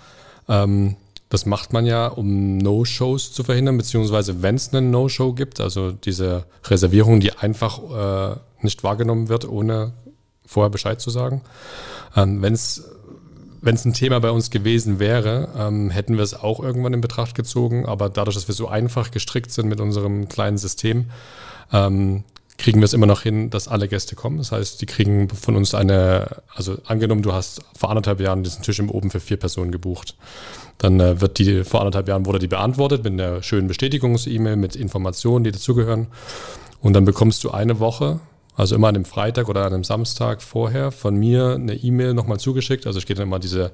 [0.47, 0.95] Ähm,
[1.29, 5.91] das macht man ja, um No-Shows zu verhindern, beziehungsweise wenn es einen No-Show gibt, also
[5.91, 9.93] diese Reservierung, die einfach äh, nicht wahrgenommen wird, ohne
[10.45, 11.41] vorher Bescheid zu sagen.
[12.15, 12.83] Ähm, wenn es
[13.61, 17.01] wenn es ein Thema bei uns gewesen wäre, ähm, hätten wir es auch irgendwann in
[17.01, 17.85] Betracht gezogen.
[17.85, 21.11] Aber dadurch, dass wir so einfach gestrickt sind mit unserem kleinen System,
[21.71, 22.23] ähm,
[22.61, 24.37] kriegen wir es immer noch hin, dass alle Gäste kommen.
[24.37, 28.63] Das heißt, die kriegen von uns eine, also angenommen, du hast vor anderthalb Jahren diesen
[28.63, 30.15] Tisch im Oben für vier Personen gebucht.
[30.77, 34.75] Dann äh, wird die, vor anderthalb Jahren wurde die beantwortet mit einer schönen Bestätigungs-E-Mail mit
[34.75, 36.07] Informationen, die dazugehören.
[36.81, 38.19] Und dann bekommst du eine Woche
[38.55, 42.39] also immer an einem Freitag oder an einem Samstag vorher von mir eine E-Mail nochmal
[42.39, 42.85] zugeschickt.
[42.85, 43.71] Also ich gehe dann mal diese,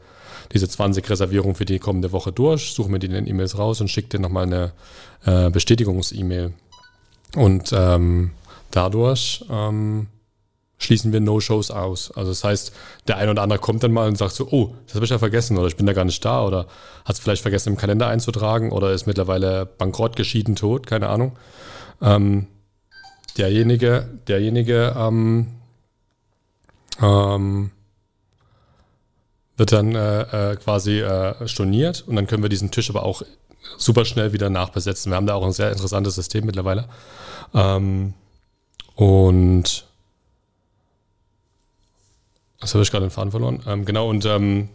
[0.54, 3.82] diese 20 Reservierungen für die kommende Woche durch, suche mir die in den E-Mails raus
[3.82, 4.72] und schicke dir nochmal eine
[5.26, 6.54] äh, Bestätigungs-E-Mail.
[7.36, 8.32] Und ähm,
[8.72, 10.08] dadurch ähm,
[10.78, 12.12] schließen wir No-Shows aus.
[12.12, 12.74] Also das heißt,
[13.08, 15.18] der eine oder andere kommt dann mal und sagt so, oh, das habe ich ja
[15.18, 16.68] vergessen oder ich bin da gar nicht da oder
[17.06, 21.38] hat es vielleicht vergessen im Kalender einzutragen oder ist mittlerweile bankrott, geschieden, tot, keine Ahnung.
[22.02, 22.48] Ähm,
[23.38, 25.48] derjenige, derjenige ähm,
[27.02, 27.72] ähm,
[29.56, 33.24] wird dann äh, äh, quasi äh, storniert und dann können wir diesen Tisch aber auch
[33.78, 35.12] super schnell wieder nachbesetzen.
[35.12, 36.88] Wir haben da auch ein sehr interessantes System mittlerweile.
[37.54, 38.14] Ähm,
[38.98, 39.86] und
[42.60, 43.62] das habe ich gerade den Faden verloren.
[43.68, 44.70] Ähm, genau, und ähm,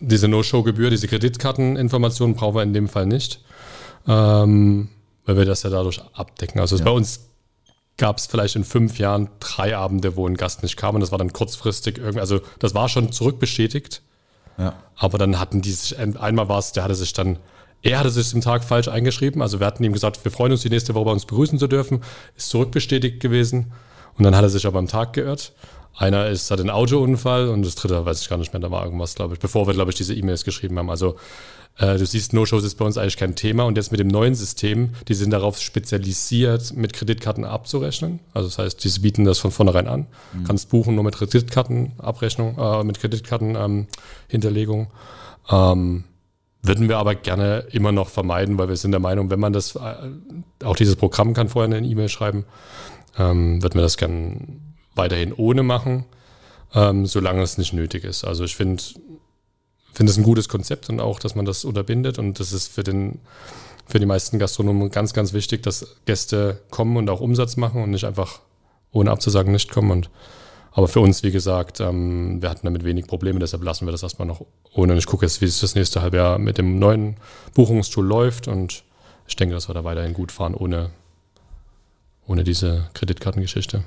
[0.00, 3.44] diese No-Show-Gebühr, diese Kreditkarteninformationen brauchen wir in dem Fall nicht,
[4.06, 4.88] ähm,
[5.26, 6.60] weil wir das ja dadurch abdecken.
[6.60, 6.84] Also ja.
[6.84, 7.28] bei uns
[7.98, 11.10] gab es vielleicht in fünf Jahren drei Abende, wo ein Gast nicht kam und das
[11.10, 14.00] war dann kurzfristig irgendwie, also das war schon zurückbestätigt.
[14.56, 14.74] Ja.
[14.96, 17.38] Aber dann hatten die sich, einmal war es, der hatte sich dann,
[17.82, 19.40] er hatte sich im Tag falsch eingeschrieben.
[19.40, 21.68] Also wir hatten ihm gesagt, wir freuen uns, die nächste Woche bei uns begrüßen zu
[21.68, 22.02] dürfen.
[22.36, 23.72] Ist zurückbestätigt gewesen.
[24.16, 25.52] Und dann hat er sich aber am Tag geirrt.
[25.96, 28.84] Einer ist, hat einen Autounfall und das dritte weiß ich gar nicht mehr, da war
[28.84, 30.90] irgendwas, glaube ich, bevor wir, glaube ich, diese E-Mails geschrieben haben.
[30.90, 31.16] Also
[31.76, 34.36] äh, du siehst, No-Shows ist bei uns eigentlich kein Thema und jetzt mit dem neuen
[34.36, 38.20] System, die sind darauf spezialisiert, mit Kreditkarten abzurechnen.
[38.32, 40.06] Also das heißt, die bieten das von vornherein an.
[40.32, 40.44] Mhm.
[40.44, 44.86] Kannst buchen nur mit Kreditkartenabrechnung, äh, mit Kreditkartenhinterlegung.
[45.50, 46.04] Ähm, ähm,
[46.62, 49.76] würden wir aber gerne immer noch vermeiden, weil wir sind der Meinung, wenn man das,
[49.76, 50.10] äh,
[50.64, 52.44] auch dieses Programm kann vorher eine E-Mail schreiben,
[53.16, 54.40] ähm, würden wir das gerne
[54.94, 56.04] weiterhin ohne machen,
[56.74, 58.24] ähm, solange es nicht nötig ist.
[58.24, 58.82] Also ich finde,
[59.92, 62.18] finde es ein gutes Konzept und auch, dass man das unterbindet.
[62.18, 63.20] Und das ist für, den,
[63.86, 67.90] für die meisten Gastronomen ganz, ganz wichtig, dass Gäste kommen und auch Umsatz machen und
[67.90, 68.40] nicht einfach
[68.92, 69.90] ohne abzusagen nicht kommen.
[69.90, 70.10] Und,
[70.78, 74.04] aber für uns, wie gesagt, ähm, wir hatten damit wenig Probleme, deshalb lassen wir das
[74.04, 74.92] erstmal noch ohne.
[74.92, 77.16] Und ich gucke jetzt, wie es das nächste Halbjahr mit dem neuen
[77.54, 78.46] Buchungstool läuft.
[78.46, 78.84] Und
[79.26, 80.90] ich denke, dass wir da weiterhin gut fahren, ohne,
[82.28, 83.82] ohne diese Kreditkartengeschichte.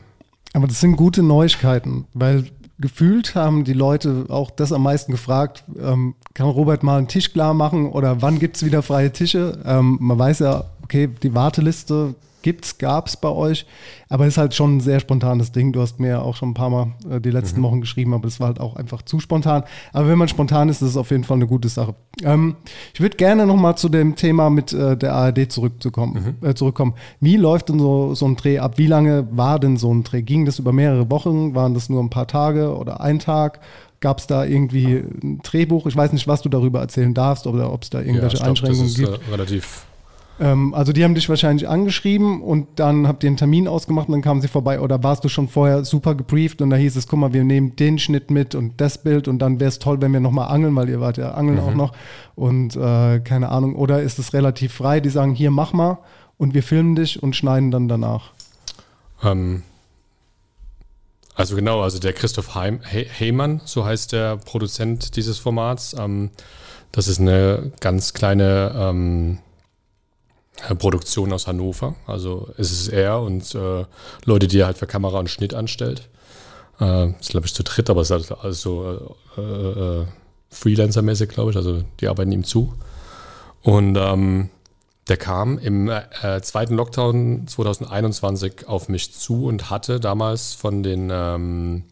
[0.52, 5.64] Aber das sind gute Neuigkeiten, weil gefühlt haben die Leute auch das am meisten gefragt,
[5.80, 9.60] ähm, kann Robert mal einen Tisch klar machen oder wann gibt es wieder freie Tische?
[9.64, 13.66] Ähm, man weiß ja, okay, die Warteliste gibt's, gab's bei euch.
[14.10, 15.72] Aber es ist halt schon ein sehr spontanes Ding.
[15.72, 17.64] Du hast mir auch schon ein paar Mal äh, die letzten mhm.
[17.64, 19.64] Wochen geschrieben, aber es war halt auch einfach zu spontan.
[19.94, 21.96] Aber wenn man spontan ist, ist es auf jeden Fall eine gute Sache.
[22.24, 22.56] Ähm,
[22.94, 26.48] ich würde gerne nochmal zu dem Thema mit äh, der ARD zurückzukommen, mhm.
[26.48, 26.94] äh, zurückkommen.
[27.20, 28.78] Wie läuft denn so, so ein Dreh ab?
[28.78, 30.22] Wie lange war denn so ein Dreh?
[30.22, 31.56] Ging das über mehrere Wochen?
[31.56, 33.60] Waren das nur ein paar Tage oder ein Tag?
[34.02, 35.86] Gab es da irgendwie ein Drehbuch?
[35.86, 38.50] Ich weiß nicht, was du darüber erzählen darfst oder ob es da irgendwelche ja, glaub,
[38.50, 39.08] Einschränkungen gibt.
[39.08, 39.86] Das ist äh, relativ
[40.42, 44.14] ähm, also die haben dich wahrscheinlich angeschrieben und dann habt ihr einen Termin ausgemacht und
[44.14, 44.80] dann kamen sie vorbei.
[44.80, 47.76] Oder warst du schon vorher super gebrieft und da hieß es, guck mal, wir nehmen
[47.76, 50.76] den Schnitt mit und das Bild und dann wäre es toll, wenn wir nochmal angeln,
[50.76, 51.64] weil ihr wart ja angeln mhm.
[51.64, 51.94] auch noch.
[52.34, 53.76] Und äh, keine Ahnung.
[53.76, 56.00] Oder ist es relativ frei, die sagen, hier mach mal
[56.40, 58.32] und wir filmen dich und schneiden dann danach?
[59.24, 59.62] Ähm,
[61.36, 65.96] also genau, also der Christoph Heim, He Heymann, so heißt der Produzent dieses Formats.
[66.00, 66.32] Ähm,
[66.92, 69.51] das ist eine ganz kleine ähm, äh,
[70.78, 71.96] Produktion aus Hannover.
[72.08, 73.86] Also es ist er und äh,
[74.26, 76.10] Leute, die er halt für Kamera und Schnitt anstellt.
[76.80, 80.06] Äh, ist, glaube ich, zu dritt, aber es ist halt alles so äh, äh,
[80.52, 81.58] Freelancer-mäßig, glaube ich.
[81.58, 82.74] Also die arbeiten ihm zu.
[83.62, 84.50] Und ähm,
[85.08, 91.10] der kam im äh, zweiten Lockdown 2021 auf mich zu und hatte damals von den
[91.12, 91.84] ähm,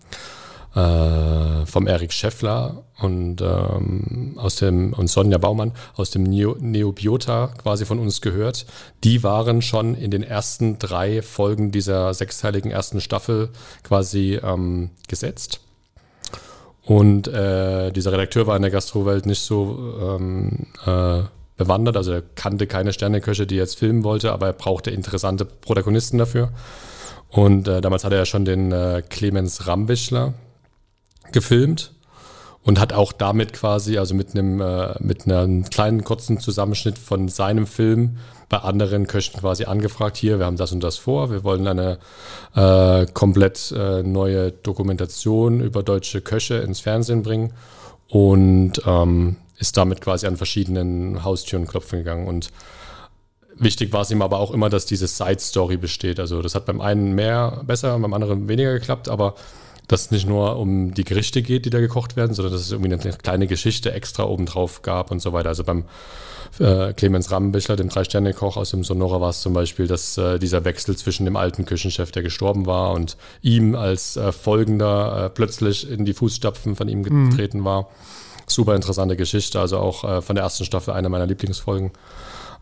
[0.80, 7.48] äh, vom Erik Scheffler und ähm, aus dem und Sonja Baumann aus dem Neo, Neobiota
[7.62, 8.65] quasi von uns gehört.
[9.04, 13.50] Die waren schon in den ersten drei Folgen dieser sechsteiligen ersten Staffel
[13.84, 15.60] quasi ähm, gesetzt.
[16.86, 21.22] Und äh, dieser Redakteur war in der Gastrowelt nicht so ähm, äh,
[21.58, 26.18] bewandert, also er kannte keine Sterneköche, die jetzt filmen wollte, aber er brauchte interessante Protagonisten
[26.18, 26.50] dafür.
[27.28, 30.34] Und äh, damals hatte er schon den äh, Clemens Rambischler
[31.32, 31.94] gefilmt
[32.63, 37.30] und hat auch damit quasi, also mit einem, äh, mit einem kleinen kurzen Zusammenschnitt von
[37.30, 38.18] seinem Film
[38.50, 42.00] bei anderen Köchen quasi angefragt, hier, wir haben das und das vor, wir wollen eine
[42.56, 47.54] äh, komplett äh, neue Dokumentation über deutsche Köche ins Fernsehen bringen
[48.08, 52.50] und ähm, ist damit quasi an verschiedenen Haustüren klopfen gegangen und
[53.62, 56.22] Wichtig war es ihm aber auch immer, dass diese Side-Story besteht.
[56.22, 59.36] Also das hat beim einen mehr besser, beim anderen weniger geklappt, aber
[59.89, 62.71] dass es nicht nur um die Gerichte geht, die da gekocht werden, sondern dass es
[62.71, 65.49] irgendwie eine kleine Geschichte extra obendrauf gab und so weiter.
[65.49, 65.86] Also beim
[66.60, 70.63] äh, Clemens Rambischler, dem Drei-Sterne-Koch aus dem Sonora, war es zum Beispiel, dass äh, dieser
[70.63, 75.89] Wechsel zwischen dem alten Küchenchef, der gestorben war, und ihm als äh, Folgender äh, plötzlich
[75.89, 77.32] in die Fußstapfen von ihm mhm.
[77.32, 77.65] getreten mhm.
[77.65, 77.89] war.
[78.45, 81.91] Super interessante Geschichte, also auch äh, von der ersten Staffel eine meiner Lieblingsfolgen.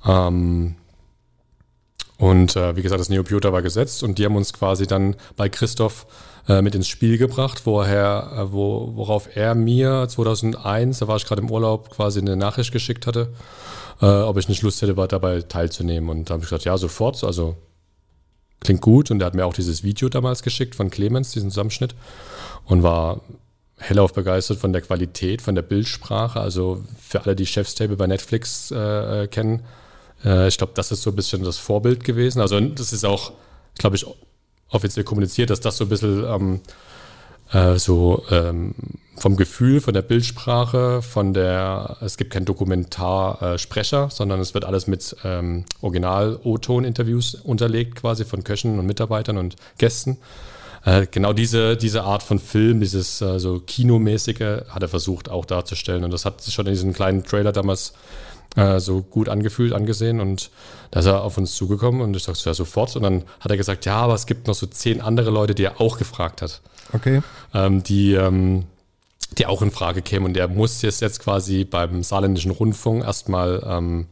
[0.05, 0.75] Ähm,
[2.17, 5.49] und äh, wie gesagt, das Neobiota war gesetzt und die haben uns quasi dann bei
[5.49, 6.07] Christoph
[6.47, 11.25] äh, mit ins Spiel gebracht, woher, äh, wo, worauf er mir 2001, da war ich
[11.25, 13.33] gerade im Urlaub, quasi eine Nachricht geschickt hatte,
[14.01, 16.09] äh, ob ich nicht Lust hätte, dabei teilzunehmen.
[16.09, 17.55] Und da habe ich gesagt, ja, sofort, also
[18.61, 19.11] klingt gut.
[19.11, 21.95] Und er hat mir auch dieses Video damals geschickt von Clemens, diesen Zusammenschnitt,
[22.65, 23.21] und war
[23.79, 26.39] hellauf begeistert von der Qualität, von der Bildsprache.
[26.39, 29.63] Also für alle, die Chefstable bei Netflix äh, äh kennen,
[30.23, 32.41] äh, ich glaube, das ist so ein bisschen das Vorbild gewesen.
[32.41, 33.33] Also das ist auch,
[33.77, 34.05] glaube ich,
[34.69, 36.61] offiziell kommuniziert, dass das so ein bisschen ähm,
[37.51, 38.73] äh, so ähm,
[39.15, 44.65] vom Gefühl, von der Bildsprache, von der, es gibt keinen Dokumentarsprecher, äh, sondern es wird
[44.65, 50.17] alles mit ähm, Original-O-Ton-Interviews unterlegt, quasi von Köchen und Mitarbeitern und Gästen.
[50.85, 55.45] Äh, genau diese, diese Art von Film, dieses äh, so Kinomäßige, hat er versucht auch
[55.45, 56.03] darzustellen.
[56.03, 57.93] Und das hat schon in diesem kleinen Trailer damals äh,
[58.79, 60.49] so gut angefühlt, angesehen und
[60.91, 63.57] da ist er auf uns zugekommen und ich sagte ja sofort und dann hat er
[63.57, 66.61] gesagt, ja, aber es gibt noch so zehn andere Leute, die er auch gefragt hat.
[66.93, 67.21] Okay.
[67.53, 68.65] Ähm, die, ähm,
[69.37, 73.63] die auch in Frage kämen und er muss jetzt, jetzt quasi beim saarländischen Rundfunk erstmal
[73.67, 74.07] ähm,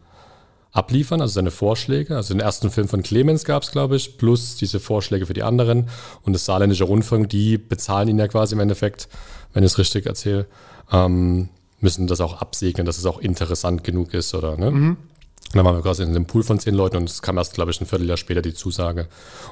[0.75, 2.15] abliefern, also seine Vorschläge.
[2.15, 5.43] Also den ersten Film von Clemens gab es, glaube ich, plus diese Vorschläge für die
[5.43, 5.89] anderen.
[6.23, 9.07] Und das saarländische Rundfunk, die bezahlen ihn ja quasi im Endeffekt,
[9.53, 10.47] wenn ich es richtig erzähle.
[10.91, 11.49] Ähm,
[11.85, 14.57] müssen das auch absegnen, dass es auch interessant genug ist, oder?
[14.57, 14.71] Ne?
[14.71, 14.89] Mhm.
[14.89, 17.53] Und dann waren wir quasi in einem Pool von zehn Leuten und es kam erst,
[17.53, 19.07] glaube ich, ein Vierteljahr später die Zusage.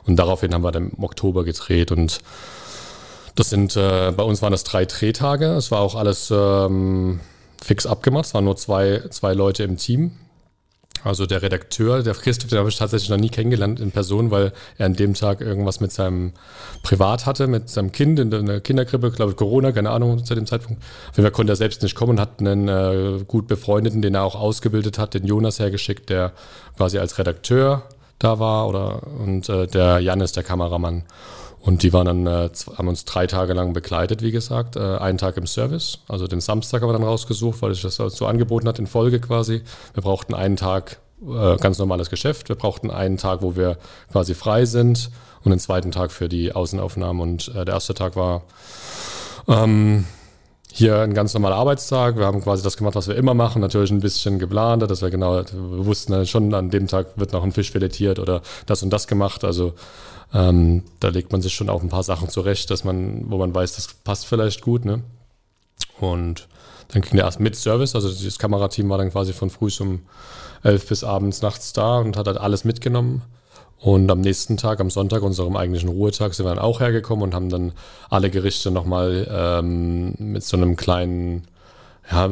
[0.05, 2.19] Und daraufhin haben wir dann im Oktober gedreht und
[3.35, 5.45] das sind, äh, bei uns waren das drei Drehtage.
[5.45, 7.19] Es war auch alles ähm,
[7.61, 8.25] fix abgemacht.
[8.25, 10.11] Es waren nur zwei, zwei Leute im Team.
[11.03, 14.53] Also der Redakteur, der Christoph, den habe ich tatsächlich noch nie kennengelernt in Person, weil
[14.77, 16.31] er an dem Tag irgendwas mit seinem
[16.81, 20.45] Privat hatte, mit seinem Kind in der Kinderkrippe, glaube ich, Corona, keine Ahnung zu dem
[20.45, 20.81] Zeitpunkt.
[21.09, 24.15] Auf jeden Fall konnte er selbst nicht kommen und hat einen äh, gut befreundeten, den
[24.15, 26.31] er auch ausgebildet hat, den Jonas hergeschickt, der
[26.77, 27.83] quasi als Redakteur
[28.19, 31.03] da war oder und äh, der Jan ist der Kameramann.
[31.63, 34.75] Und die waren dann, äh, haben uns drei Tage lang begleitet, wie gesagt.
[34.75, 37.95] Äh, einen Tag im Service, also den Samstag haben wir dann rausgesucht, weil ich das
[37.95, 39.61] so angeboten hat in Folge quasi.
[39.93, 42.49] Wir brauchten einen Tag äh, ganz normales Geschäft.
[42.49, 43.77] Wir brauchten einen Tag, wo wir
[44.11, 45.09] quasi frei sind
[45.45, 47.21] und den zweiten Tag für die Außenaufnahmen.
[47.21, 48.43] Und äh, der erste Tag war
[49.47, 50.05] ähm,
[50.75, 52.17] hier ein ganz normaler Arbeitstag.
[52.17, 53.61] Wir haben quasi das gemacht, was wir immer machen.
[53.61, 57.43] Natürlich ein bisschen geplant, dass wir genau, wir wussten schon, an dem Tag wird noch
[57.43, 59.43] ein Fisch filetiert oder das und das gemacht.
[59.43, 59.73] Also
[60.33, 63.53] ähm, da legt man sich schon auch ein paar Sachen zurecht, dass man, wo man
[63.53, 65.03] weiß, das passt vielleicht gut, ne?
[65.99, 66.47] Und
[66.87, 70.01] dann ging der erst mit Service, also das Kamerateam war dann quasi von früh um
[70.63, 73.21] elf bis abends nachts da und hat halt alles mitgenommen.
[73.83, 77.35] Und am nächsten Tag, am Sonntag, unserem eigentlichen Ruhetag, sind wir dann auch hergekommen und
[77.35, 77.73] haben dann
[78.09, 81.43] alle Gerichte nochmal ähm, mit so einem kleinen
[82.09, 82.25] ja,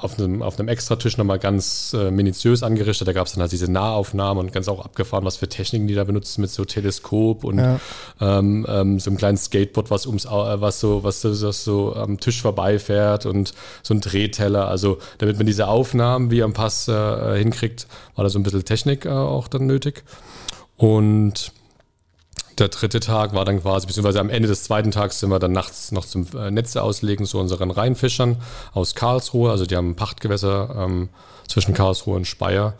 [0.00, 3.06] auf einem, auf einem Extratisch nochmal ganz äh, minutiös angerichtet.
[3.06, 5.94] Da gab es dann halt diese Nahaufnahmen und ganz auch abgefahren, was für Techniken die
[5.94, 7.78] da benutzen mit so Teleskop und ja.
[8.20, 11.94] ähm, ähm, so einem kleinen Skateboard, was ums äh, was so, was so, was so
[11.94, 14.66] am Tisch vorbeifährt und so ein Drehteller.
[14.66, 18.64] Also damit man diese Aufnahmen wie am Pass äh, hinkriegt, war da so ein bisschen
[18.64, 20.02] Technik äh, auch dann nötig.
[20.76, 21.52] Und
[22.58, 25.52] der dritte Tag war dann quasi, beziehungsweise am Ende des zweiten Tags sind wir dann
[25.52, 28.36] nachts noch zum äh, Netze auslegen zu unseren Rheinfischern
[28.72, 29.50] aus Karlsruhe.
[29.50, 31.08] Also die haben Pachtgewässer ähm,
[31.48, 32.74] zwischen Karlsruhe und Speyer.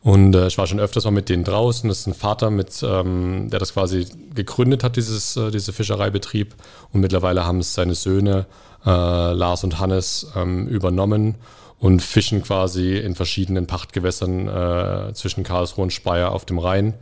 [0.00, 1.88] Und äh, ich war schon öfters mal mit denen draußen.
[1.88, 6.54] Das ist ein Vater, mit, ähm, der das quasi gegründet hat, dieses, äh, diese Fischereibetrieb.
[6.92, 8.46] Und mittlerweile haben es seine Söhne
[8.84, 11.36] äh, Lars und Hannes ähm, übernommen
[11.82, 16.94] und fischen quasi in verschiedenen Pachtgewässern äh, zwischen Karlsruhe und Speyer auf dem Rhein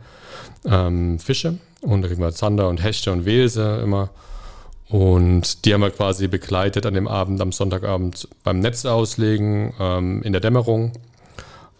[0.65, 1.59] ähm, Fische.
[1.81, 4.09] Und da kriegen wir Zander und Hechte und Welse immer.
[4.89, 10.23] Und die haben wir quasi begleitet an dem Abend, am Sonntagabend beim Netz auslegen, ähm,
[10.23, 10.93] in der Dämmerung.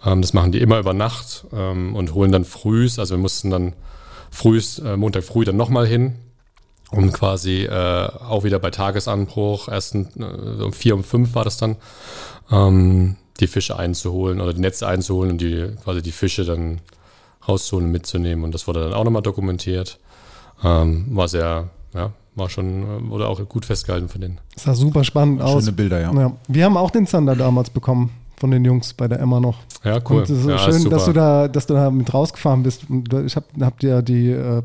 [0.05, 2.99] Ähm, das machen die immer über Nacht ähm, und holen dann frühs.
[2.99, 3.73] Also wir mussten dann
[4.29, 6.17] frühs, äh, Montag früh dann nochmal hin,
[6.91, 11.57] um quasi äh, auch wieder bei Tagesanbruch, erst äh, um vier, um fünf war das
[11.57, 11.77] dann,
[12.51, 16.79] ähm, die Fische einzuholen oder die Netze einzuholen und die quasi die Fische dann
[17.47, 18.43] rauszuholen und mitzunehmen.
[18.43, 19.99] Und das wurde dann auch nochmal dokumentiert.
[20.63, 24.39] Ähm, war sehr, ja, war schon, wurde auch gut festgehalten von denen.
[24.53, 25.63] Das sah super spannend aus.
[25.63, 26.13] Schöne Bilder, ja.
[26.13, 26.31] ja.
[26.47, 29.59] Wir haben auch den Zander damals bekommen von den Jungs bei der Emma noch.
[29.83, 30.17] Ja, cool.
[30.17, 32.89] Und es ist ja, schön, ist dass du da, dass du da mit rausgefahren bist.
[32.89, 34.61] Und ich habe hab dir die äh,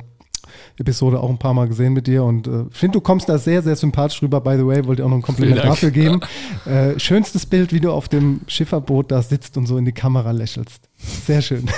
[0.78, 3.62] Episode auch ein paar Mal gesehen mit dir und äh, finde, du kommst da sehr,
[3.62, 4.40] sehr sympathisch rüber.
[4.40, 6.20] By the way, wollte ich auch noch ein Kompliment dafür geben.
[6.66, 10.30] Äh, schönstes Bild, wie du auf dem Schifferboot da sitzt und so in die Kamera
[10.32, 10.80] lächelst.
[11.26, 11.66] Sehr schön.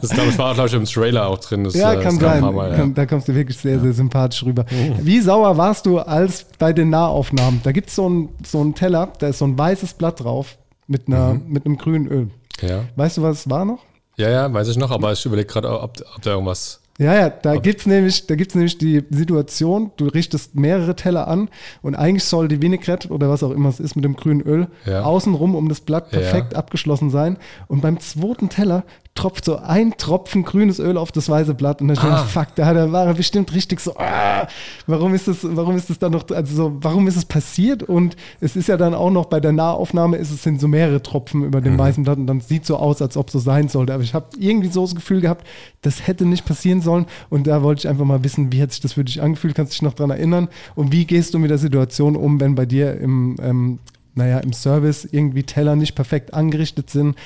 [0.00, 1.64] das glaube ich, war, glaube ich, im Trailer auch drin.
[1.64, 2.42] Das, ja, äh, kann sein.
[2.42, 2.86] Mal, ja.
[2.86, 4.66] da kommst du wirklich sehr, sehr sympathisch rüber.
[4.70, 4.98] Oh.
[5.00, 7.60] Wie sauer warst du als bei den Nahaufnahmen?
[7.62, 11.08] Da gibt so es so einen Teller, da ist so ein weißes Blatt drauf mit,
[11.08, 11.42] einer, mhm.
[11.48, 12.30] mit einem grünen Öl.
[12.60, 12.84] Ja.
[12.96, 13.80] Weißt du, was es war noch?
[14.16, 17.28] Ja, ja, weiß ich noch, aber ich überlege gerade, ob, ob da irgendwas ja, ja,
[17.28, 21.50] da gibt es nämlich, nämlich die Situation, du richtest mehrere Teller an
[21.82, 24.68] und eigentlich soll die Vinaigrette oder was auch immer es ist mit dem grünen Öl
[24.86, 25.02] ja.
[25.02, 26.58] außenrum um das Blatt perfekt ja.
[26.58, 27.36] abgeschlossen sein.
[27.66, 31.88] Und beim zweiten Teller tropft so ein Tropfen grünes Öl auf das weiße Blatt und
[31.88, 32.24] dann ah.
[32.24, 34.48] ich, fuck, da, da war er bestimmt richtig so, ah,
[34.88, 37.84] warum ist das, warum ist das dann noch, also so, warum ist es passiert?
[37.84, 41.00] Und es ist ja dann auch noch bei der Nahaufnahme ist es sind so mehrere
[41.00, 41.78] Tropfen über dem mhm.
[41.78, 43.94] weißen Blatt und dann sieht so aus, als ob so sein sollte.
[43.94, 45.46] Aber ich habe irgendwie so das Gefühl gehabt,
[45.82, 48.80] das hätte nicht passieren sollen und da wollte ich einfach mal wissen, wie hat sich
[48.80, 49.54] das für dich angefühlt?
[49.54, 50.48] Kannst du dich noch daran erinnern?
[50.74, 53.78] Und wie gehst du mit der Situation um, wenn bei dir im ähm,
[54.14, 57.16] naja, im Service irgendwie Teller nicht perfekt angerichtet sind.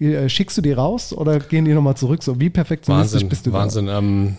[0.00, 2.22] Äh, schickst du die raus oder gehen die nochmal zurück?
[2.22, 3.98] So wie perfektionistisch Wahnsinn, bist du Wahnsinn, da?
[3.98, 4.36] ähm,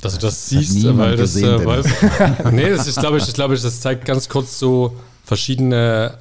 [0.00, 1.82] dass du das, das siehst, weil das, gesehen, äh, weil,
[2.52, 6.18] nee, das ist, glaube ich, glaube ich, das zeigt ganz kurz so verschiedene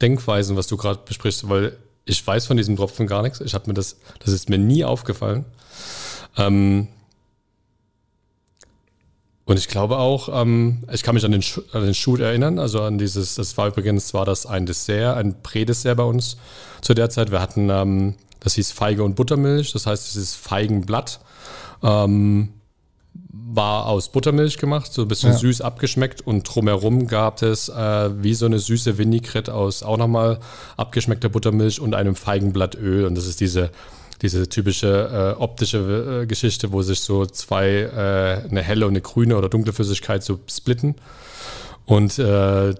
[0.00, 3.40] Denkweisen, was du gerade besprichst, weil ich weiß von diesem Tropfen gar nichts.
[3.40, 5.44] Ich habe mir das, das ist mir nie aufgefallen.
[6.36, 6.88] Ähm,
[9.44, 12.82] und ich glaube auch, ähm, ich kann mich an den, an den Shoot erinnern, also
[12.82, 16.36] an dieses, das war übrigens, war das ein Dessert, ein Prädessert bei uns
[16.80, 17.32] zu der Zeit.
[17.32, 21.20] Wir hatten, ähm, das hieß Feige und Buttermilch, das heißt, dieses Feigenblatt
[21.82, 22.50] ähm,
[23.54, 25.38] war aus Buttermilch gemacht, so ein bisschen ja.
[25.38, 30.38] süß abgeschmeckt und drumherum gab es äh, wie so eine süße Vinaigrette aus auch nochmal
[30.76, 33.70] abgeschmeckter Buttermilch und einem Feigenblattöl und das ist diese
[34.22, 39.00] diese typische äh, optische äh, Geschichte, wo sich so zwei, äh, eine helle und eine
[39.00, 40.94] grüne oder dunkle Flüssigkeit so splitten.
[41.84, 42.74] Und äh,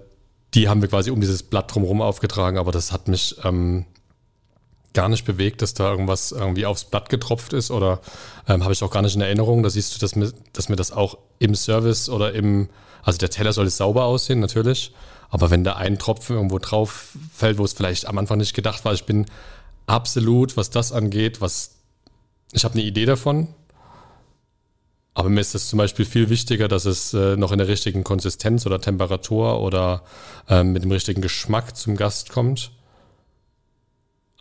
[0.53, 3.85] die haben wir quasi um dieses Blatt drumherum aufgetragen, aber das hat mich ähm,
[4.93, 7.99] gar nicht bewegt, dass da irgendwas irgendwie aufs Blatt getropft ist oder
[8.47, 9.63] ähm, habe ich auch gar nicht in Erinnerung.
[9.63, 12.69] Da siehst du, dass mir, dass mir das auch im Service oder im,
[13.03, 14.93] also der Teller soll sauber aussehen, natürlich.
[15.29, 18.85] Aber wenn da ein Tropfen irgendwo drauf fällt, wo es vielleicht am Anfang nicht gedacht
[18.85, 19.25] war, ich bin
[19.85, 21.75] absolut, was das angeht, was
[22.51, 23.47] ich habe eine Idee davon.
[25.15, 28.03] Aber mir ist es zum Beispiel viel wichtiger, dass es äh, noch in der richtigen
[28.03, 30.03] Konsistenz oder Temperatur oder
[30.49, 32.71] äh, mit dem richtigen Geschmack zum Gast kommt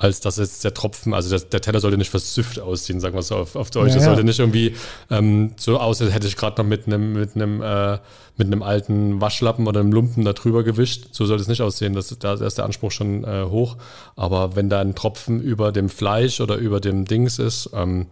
[0.03, 3.23] als dass jetzt der Tropfen, also der, der Teller sollte nicht versüfft aussehen, sagen wir
[3.23, 3.91] so auf, auf Deutsch.
[3.91, 4.75] Ja, das sollte nicht irgendwie
[5.11, 7.99] ähm, so aussehen, als hätte ich gerade noch mit einem mit einem äh,
[8.37, 11.09] mit einem alten Waschlappen oder einem Lumpen da drüber gewischt.
[11.13, 11.93] So sollte es nicht aussehen.
[11.93, 13.77] Das, da ist der Anspruch schon äh, hoch.
[14.17, 18.07] Aber wenn da ein Tropfen über dem Fleisch oder über dem Dings ist, ähm,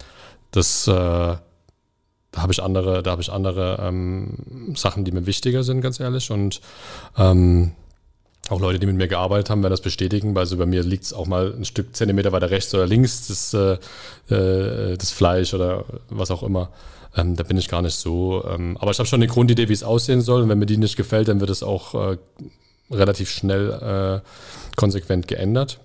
[0.53, 5.65] das äh, da habe ich andere, da habe ich andere ähm, Sachen, die mir wichtiger
[5.65, 6.31] sind, ganz ehrlich.
[6.31, 6.61] Und
[7.19, 7.73] ähm,
[8.51, 10.37] auch Leute, die mit mir gearbeitet haben, werden das bestätigen.
[10.37, 13.55] Also bei mir liegt es auch mal ein Stück Zentimeter weiter rechts oder links, das,
[13.55, 16.71] äh, äh, das Fleisch oder was auch immer.
[17.17, 18.45] Ähm, da bin ich gar nicht so.
[18.49, 20.43] Ähm, aber ich habe schon eine Grundidee, wie es aussehen soll.
[20.43, 22.17] Und wenn mir die nicht gefällt, dann wird es auch äh,
[22.91, 25.81] relativ schnell äh, konsequent geändert.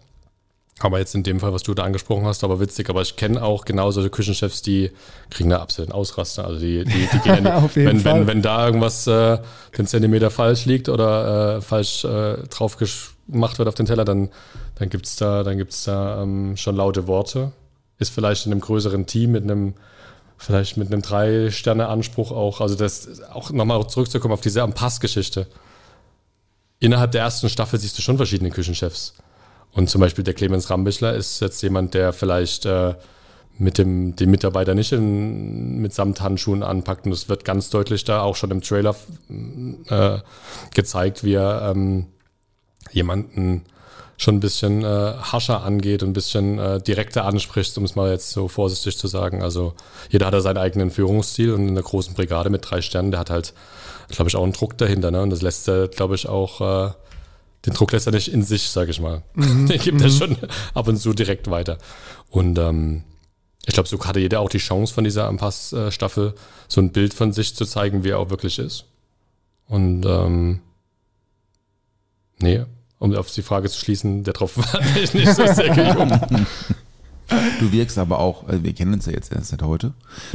[0.80, 2.90] Aber jetzt in dem Fall, was du da angesprochen hast, aber witzig.
[2.90, 4.92] Aber ich kenne auch genau solche Küchenchefs, die
[5.30, 6.46] kriegen da absolut einen Ausraster.
[6.46, 7.46] Also die, die, die gehen
[7.76, 9.38] wenn, wenn, wenn da irgendwas äh,
[9.78, 14.30] den Zentimeter falsch liegt oder äh, falsch äh, drauf gemacht wird auf den Teller, dann,
[14.76, 17.54] dann gibt es da, dann gibt's da ähm, schon laute Worte.
[17.98, 19.76] Ist vielleicht in einem größeren Team mit einem,
[20.38, 22.60] vielleicht mit einem Drei-Sterne-Anspruch auch.
[22.60, 25.48] Also das auch nochmal zurückzukommen auf diese Ampass-Geschichte.
[26.80, 29.14] Innerhalb der ersten Staffel siehst du schon verschiedene Küchenchefs
[29.76, 32.96] und zum Beispiel der Clemens Rambichler ist jetzt jemand, der vielleicht äh,
[33.58, 37.06] mit dem den Mitarbeiter nicht in, mit Samthandschuhen anpackt.
[37.06, 38.96] Und es wird ganz deutlich da auch schon im Trailer
[39.90, 40.20] äh,
[40.74, 42.08] gezeigt, wie er ähm,
[42.92, 43.66] jemanden
[44.18, 48.12] schon ein bisschen äh, hascher angeht und ein bisschen äh, direkter anspricht, um es mal
[48.12, 49.44] jetzt so vorsichtig zu sagen.
[49.44, 49.74] Also
[50.10, 53.20] jeder hat da seinen eigenen Führungsstil und in der großen Brigade mit drei Sternen, der
[53.20, 53.54] hat halt,
[54.08, 55.12] glaube ich, auch einen Druck dahinter.
[55.12, 55.22] Ne?
[55.22, 56.92] Und das lässt er, glaube ich, auch äh,
[57.66, 59.24] den Druck lässt er nicht in sich, sage ich mal.
[59.34, 59.68] Mhm.
[59.68, 60.14] Den gibt er mhm.
[60.14, 60.38] schon
[60.74, 61.78] ab und zu direkt weiter.
[62.30, 63.04] Und ähm,
[63.66, 66.36] ich glaube, so hatte jeder auch die Chance von dieser Ampass-Staffel,
[66.68, 68.86] so ein Bild von sich zu zeigen, wie er auch wirklich ist.
[69.68, 70.62] Und ähm,
[72.40, 72.64] nee,
[73.00, 76.30] um auf die Frage zu schließen, der darauf war ich nicht so sehr gejuckt.
[77.60, 79.94] Du wirkst aber auch, äh, wir kennen uns ja jetzt erst seit heute,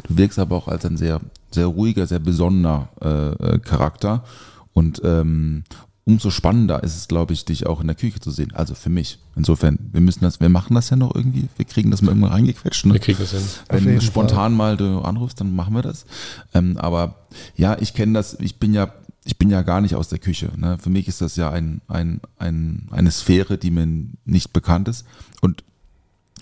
[0.08, 1.20] du wirkst aber auch als ein sehr,
[1.52, 4.24] sehr ruhiger, sehr besonderer äh, äh Charakter.
[4.72, 5.62] Und ähm,
[6.11, 8.52] umso spannender ist es, glaube ich, dich auch in der Küche zu sehen.
[8.54, 9.18] Also für mich.
[9.36, 11.48] Insofern, wir müssen das, wir machen das ja noch irgendwie.
[11.56, 12.84] Wir kriegen das mal irgendwann reingequetscht.
[12.86, 12.94] Ne?
[12.94, 13.42] Wir kriegen das hin.
[13.68, 14.50] Wenn du spontan Fall.
[14.50, 16.04] mal du anrufst, dann machen wir das.
[16.52, 17.14] Ähm, aber
[17.56, 18.36] ja, ich kenne das.
[18.40, 18.92] Ich bin ja,
[19.24, 20.50] ich bin ja gar nicht aus der Küche.
[20.56, 20.78] Ne?
[20.78, 23.86] Für mich ist das ja ein, ein, ein, eine Sphäre, die mir
[24.24, 25.06] nicht bekannt ist.
[25.40, 25.62] Und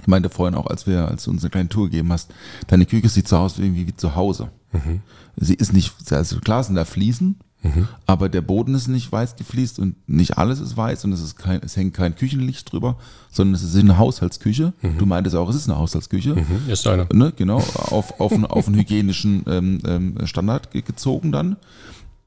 [0.01, 2.33] ich meinte vorhin auch, als wir, als du uns eine kleine Tour gegeben hast,
[2.69, 4.49] deine Küche sieht so aus irgendwie wie zu Hause.
[4.73, 5.03] Mhm.
[5.37, 7.89] Sie ist nicht, also klar sind da Fliesen, Mhm.
[8.07, 11.37] Aber der Boden ist nicht weiß gefliest und nicht alles ist weiß und es, ist
[11.37, 12.97] kein, es hängt kein Küchenlicht drüber,
[13.31, 14.73] sondern es ist eine Haushaltsküche.
[14.81, 14.99] Mhm.
[14.99, 16.37] Du meintest auch, es ist eine Haushaltsküche.
[16.37, 16.71] Mhm.
[16.71, 17.09] Ist eine.
[17.13, 21.57] Ne, genau, auf, auf, einen, auf einen hygienischen ähm, ähm, Standard gezogen dann.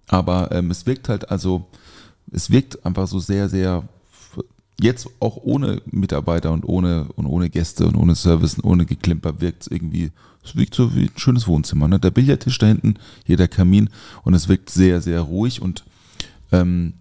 [0.08, 1.68] Aber ähm, es wirkt halt, also,
[2.32, 3.88] es wirkt einfach so sehr, sehr
[4.82, 9.42] jetzt auch ohne Mitarbeiter und ohne, und ohne Gäste und ohne Service und ohne Geklimper
[9.42, 10.12] wirkt es irgendwie,
[10.44, 11.88] es wirkt so wie ein schönes Wohnzimmer.
[11.88, 12.00] Ne?
[12.00, 13.90] Der Billardtisch da hinten, hier der Kamin
[14.24, 15.84] und es wirkt sehr, sehr ruhig und
[16.52, 16.94] ähm,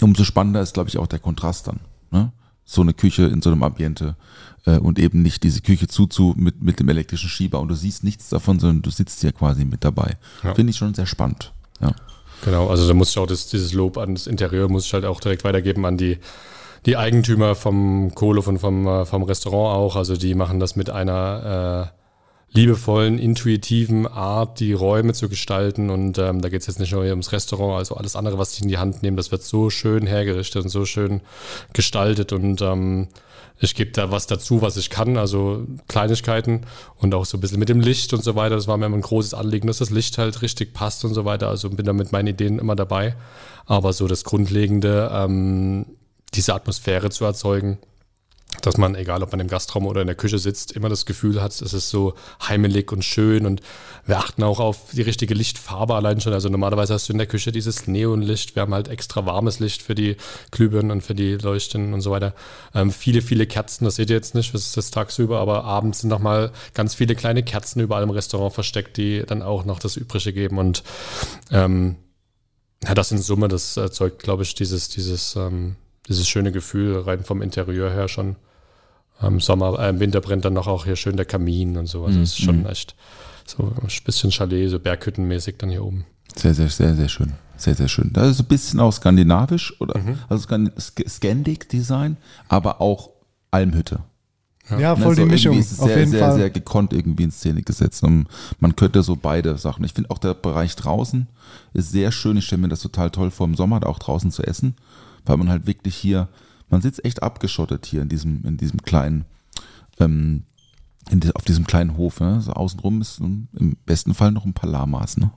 [0.00, 1.80] umso spannender ist, glaube ich, auch der Kontrast dann.
[2.10, 2.32] Ne?
[2.64, 4.16] So eine Küche in so einem Ambiente
[4.64, 8.04] äh, und eben nicht diese Küche zuzu mit, mit dem elektrischen Schieber und du siehst
[8.04, 10.16] nichts davon, sondern du sitzt ja quasi mit dabei.
[10.42, 10.54] Ja.
[10.54, 11.52] Finde ich schon sehr spannend.
[11.80, 11.94] Ja.
[12.44, 15.04] Genau, also da muss ich auch das, dieses Lob an das Interieur muss ich halt
[15.04, 16.18] auch direkt weitergeben an die
[16.86, 19.96] die Eigentümer vom Kohle und vom, äh, vom Restaurant auch.
[19.96, 21.96] Also die machen das mit einer äh,
[22.56, 25.90] liebevollen, intuitiven Art, die Räume zu gestalten.
[25.90, 28.62] Und ähm, da geht es jetzt nicht nur ums Restaurant, also alles andere, was sie
[28.62, 31.20] in die Hand nehmen, das wird so schön hergerichtet und so schön
[31.72, 32.32] gestaltet.
[32.32, 33.08] Und ähm,
[33.58, 36.62] ich gebe da was dazu, was ich kann, also Kleinigkeiten
[36.96, 38.54] und auch so ein bisschen mit dem Licht und so weiter.
[38.54, 41.24] Das war mir immer ein großes Anliegen, dass das Licht halt richtig passt und so
[41.24, 41.48] weiter.
[41.48, 43.16] Also bin da mit meinen Ideen immer dabei.
[43.64, 45.86] Aber so das Grundlegende, ähm,
[46.36, 47.78] diese Atmosphäre zu erzeugen,
[48.62, 51.42] dass man, egal ob man im Gastraum oder in der Küche sitzt, immer das Gefühl
[51.42, 53.60] hat, es ist so heimelig und schön und
[54.06, 56.32] wir achten auch auf die richtige Lichtfarbe allein schon.
[56.32, 59.82] Also normalerweise hast du in der Küche dieses Neonlicht, wir haben halt extra warmes Licht
[59.82, 60.16] für die
[60.52, 62.34] Glühbirnen und für die Leuchten und so weiter.
[62.74, 66.00] Ähm, viele, viele Kerzen, das seht ihr jetzt nicht, das ist das tagsüber, aber abends
[66.00, 69.96] sind nochmal ganz viele kleine Kerzen überall im Restaurant versteckt, die dann auch noch das
[69.96, 70.82] Übrige geben und
[71.50, 71.96] ähm,
[72.84, 75.76] ja, das in Summe, das erzeugt, glaube ich, dieses, dieses ähm,
[76.08, 78.36] dieses schöne Gefühl rein vom Interieur her schon.
[79.22, 82.04] Im Sommer, äh, im Winter brennt dann noch auch hier schön der Kamin und so.
[82.04, 82.24] Also mhm.
[82.24, 82.66] ist schon mhm.
[82.66, 82.94] echt
[83.46, 86.04] so ein bisschen Chalet, so Berghüttenmäßig dann hier oben.
[86.34, 87.32] Sehr, sehr, sehr, sehr schön.
[87.56, 88.10] Sehr, sehr schön.
[88.12, 90.18] Das ist ein bisschen auch skandinavisch oder mhm.
[90.28, 90.46] also
[91.08, 93.10] Scandic Design, aber auch
[93.50, 94.00] Almhütte.
[94.68, 95.58] Ja, ja voll ne, so die Mischung.
[95.58, 98.02] Ist sehr, sehr, sehr, sehr gekonnt irgendwie in Szene gesetzt.
[98.02, 98.26] Und
[98.60, 99.84] man könnte so beide Sachen.
[99.84, 101.26] Ich finde auch der Bereich draußen
[101.72, 102.36] ist sehr schön.
[102.36, 104.74] Ich stelle mir das total toll vor, im Sommer da auch draußen zu essen
[105.26, 106.28] weil man halt wirklich hier,
[106.68, 109.24] man sitzt echt abgeschottet hier in diesem, in diesem kleinen,
[110.00, 110.44] ähm,
[111.10, 112.20] in die, auf diesem kleinen Hof.
[112.20, 112.40] Ne?
[112.40, 115.16] So außenrum ist im besten Fall noch ein paar Lamas.
[115.16, 115.30] Ne?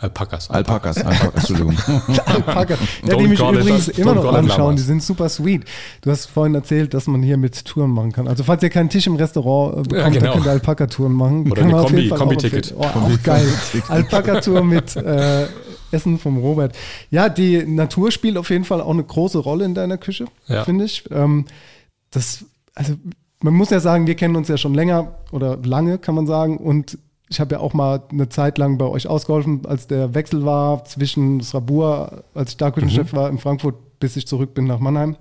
[0.00, 0.50] Alpakas.
[0.50, 1.76] Alpakas, Alpakas, Entschuldigung.
[2.26, 2.78] Alpakas.
[3.06, 5.64] Ja, die mich übrigens it, immer noch anschauen, die sind super sweet.
[6.02, 8.28] Du hast vorhin erzählt, dass man hier mit Touren machen kann.
[8.28, 10.32] Also falls ihr keinen Tisch im Restaurant äh, bekommt, ja, genau.
[10.34, 11.50] könnt ihr Alpaka-Touren machen.
[11.50, 12.74] Oder eine Kombi, Kombi-Ticket.
[12.76, 13.46] Oh, auch geil.
[13.88, 15.46] Alpaka-Tour mit äh,
[15.94, 16.76] Essen vom Robert.
[17.10, 20.64] Ja, die Natur spielt auf jeden Fall auch eine große Rolle in deiner Küche, ja.
[20.64, 21.04] finde ich.
[21.10, 21.46] Ähm,
[22.10, 22.94] das, also
[23.40, 26.58] man muss ja sagen, wir kennen uns ja schon länger oder lange, kann man sagen.
[26.58, 30.44] Und ich habe ja auch mal eine Zeit lang bei euch ausgeholfen, als der Wechsel
[30.44, 33.16] war zwischen Srabur, als ich da Küchenchef mhm.
[33.16, 35.16] war in Frankfurt, bis ich zurück bin nach Mannheim.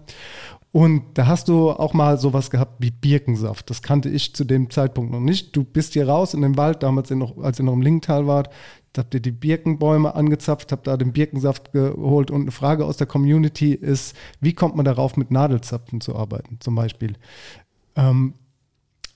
[0.72, 3.70] Und da hast du auch mal sowas gehabt wie Birkensaft.
[3.70, 5.56] Das kannte ich zu dem Zeitpunkt noch nicht.
[5.56, 8.50] Du bist hier raus in den Wald, damals noch, als ihr noch im Linkental wart,
[8.98, 12.32] habt ihr die Birkenbäume angezapft, habt da den Birkensaft geholt.
[12.32, 16.58] Und eine Frage aus der Community ist, wie kommt man darauf, mit Nadelzapfen zu arbeiten,
[16.60, 17.14] zum Beispiel?
[17.96, 18.34] Ähm,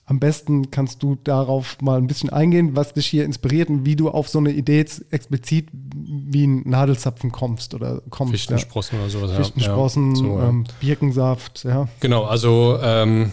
[0.08, 3.94] am besten kannst du darauf mal ein bisschen eingehen, was dich hier inspiriert und wie
[3.94, 8.32] du auf so eine Idee explizit wie ein Nadelzapfen kommst oder kommst.
[8.32, 9.02] Fichtensprossen ja.
[9.02, 9.36] oder sowas.
[9.36, 10.16] Fichtensprossen, ja.
[10.16, 11.88] so, ähm, Birkensaft, ja.
[12.00, 13.32] Genau, also ähm,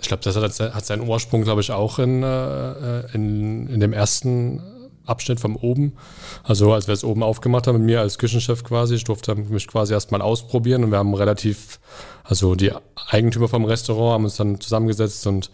[0.00, 3.92] ich glaube, das hat, hat, seinen Ursprung, glaube ich, auch in, äh, in, in dem
[3.92, 4.60] ersten
[5.06, 5.94] Abschnitt vom oben.
[6.42, 9.66] Also als wir es oben aufgemacht haben mit mir als Küchenchef quasi, ich durfte mich
[9.66, 11.80] quasi erstmal ausprobieren und wir haben relativ,
[12.24, 12.72] also die
[13.08, 15.50] Eigentümer vom Restaurant haben uns dann zusammengesetzt und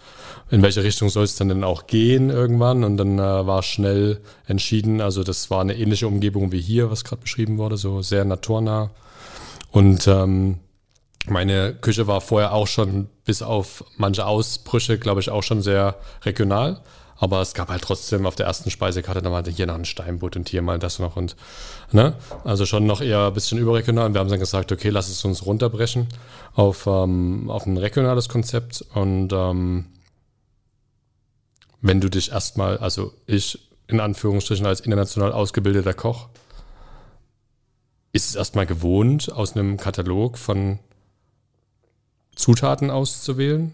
[0.51, 4.21] in welche Richtung soll es dann denn auch gehen irgendwann und dann äh, war schnell
[4.47, 8.25] entschieden, also das war eine ähnliche Umgebung wie hier, was gerade beschrieben wurde, so sehr
[8.25, 8.91] naturnah
[9.71, 10.61] und ähm,
[11.31, 15.97] meine Küche war vorher auch schon bis auf manche Ausbrüche, glaube ich, auch schon sehr
[16.25, 16.81] regional.
[17.21, 20.37] Aber es gab halt trotzdem auf der ersten Speisekarte, da war hier noch ein Steinbutt
[20.37, 21.35] und hier mal das noch und,
[21.91, 22.15] ne?
[22.45, 24.07] Also schon noch eher ein bisschen überregional.
[24.07, 26.07] Und wir haben dann gesagt, okay, lass es uns runterbrechen
[26.55, 28.85] auf, ähm, auf ein regionales Konzept.
[28.95, 29.87] Und ähm,
[31.81, 36.29] wenn du dich erstmal, also ich in Anführungsstrichen als international ausgebildeter Koch,
[38.13, 40.79] ist es erstmal gewohnt, aus einem Katalog von
[42.35, 43.73] Zutaten auszuwählen,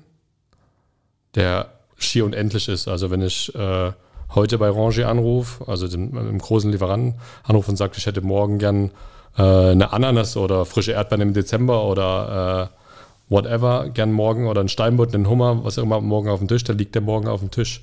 [1.34, 2.88] der schier unendlich ist.
[2.88, 3.92] Also wenn ich äh,
[4.34, 7.14] heute bei Ranger anrufe, also dem, großen Lieferanten
[7.44, 8.90] anrufe und sage, ich hätte morgen gern
[9.36, 14.68] äh, eine Ananas oder frische Erdbeeren im Dezember oder äh, whatever, gern morgen oder ein
[14.68, 17.40] Steinbutt, einen Hummer, was auch immer morgen auf dem Tisch, dann liegt der morgen auf
[17.40, 17.82] dem Tisch.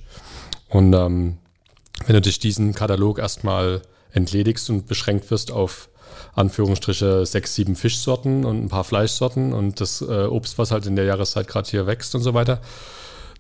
[0.70, 1.38] Und ähm,
[2.06, 3.82] wenn du dich diesen Katalog erstmal
[4.14, 5.90] entledigst und beschränkt wirst auf
[6.34, 10.96] Anführungsstriche sechs, sieben Fischsorten und ein paar Fleischsorten und das äh, Obst, was halt in
[10.96, 12.62] der Jahreszeit gerade hier wächst und so weiter,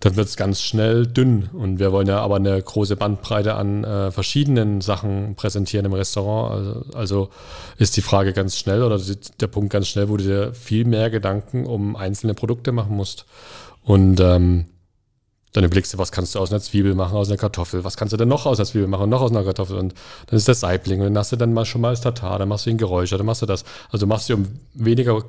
[0.01, 1.49] dann wird es ganz schnell dünn.
[1.53, 6.51] Und wir wollen ja aber eine große Bandbreite an äh, verschiedenen Sachen präsentieren im Restaurant.
[6.51, 7.29] Also, also,
[7.77, 8.99] ist die Frage ganz schnell oder
[9.39, 13.25] der Punkt ganz schnell, wo du dir viel mehr Gedanken um einzelne Produkte machen musst.
[13.83, 14.65] Und ähm,
[15.53, 18.13] dann überlegst du, was kannst du aus einer Zwiebel machen, aus einer Kartoffel, was kannst
[18.13, 19.93] du denn noch aus einer Zwiebel machen noch aus einer Kartoffel und
[20.27, 22.47] dann ist das Saibling und dann hast du dann mal schon mal das Tatar, dann
[22.47, 23.65] machst du ihn Geräuscher, dann machst du das.
[23.89, 25.21] Also machst du um weniger,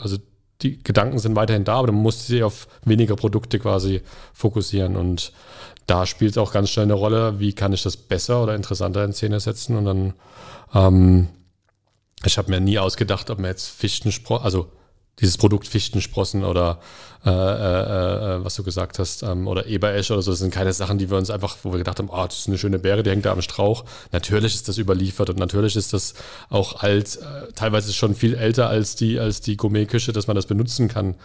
[0.00, 0.18] also
[0.62, 4.00] die Gedanken sind weiterhin da, aber du musst dich auf weniger Produkte quasi
[4.32, 4.96] fokussieren.
[4.96, 5.32] Und
[5.86, 9.04] da spielt es auch ganz schnell eine Rolle, wie kann ich das besser oder interessanter
[9.04, 9.76] in Szene setzen.
[9.76, 10.14] Und dann,
[10.74, 11.28] ähm,
[12.24, 14.70] ich habe mir nie ausgedacht, ob man jetzt Fichtensprossen, also
[15.20, 16.80] dieses Produkt Fichtensprossen oder
[17.24, 20.72] äh, äh, äh, was du gesagt hast, ähm, oder Eberesch oder so, das sind keine
[20.72, 23.02] Sachen, die wir uns einfach, wo wir gedacht haben, oh, das ist eine schöne Beere,
[23.02, 23.84] die hängt da am Strauch.
[24.12, 26.14] Natürlich ist das überliefert und natürlich ist das
[26.50, 30.46] auch alt, äh, teilweise schon viel älter als die, als die Gourmet-Küche, dass man das
[30.46, 31.16] benutzen kann.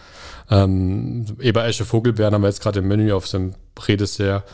[0.50, 4.44] Ähm, Eberesche Vogelbeeren haben wir jetzt gerade im Menü auf so einem Prädessert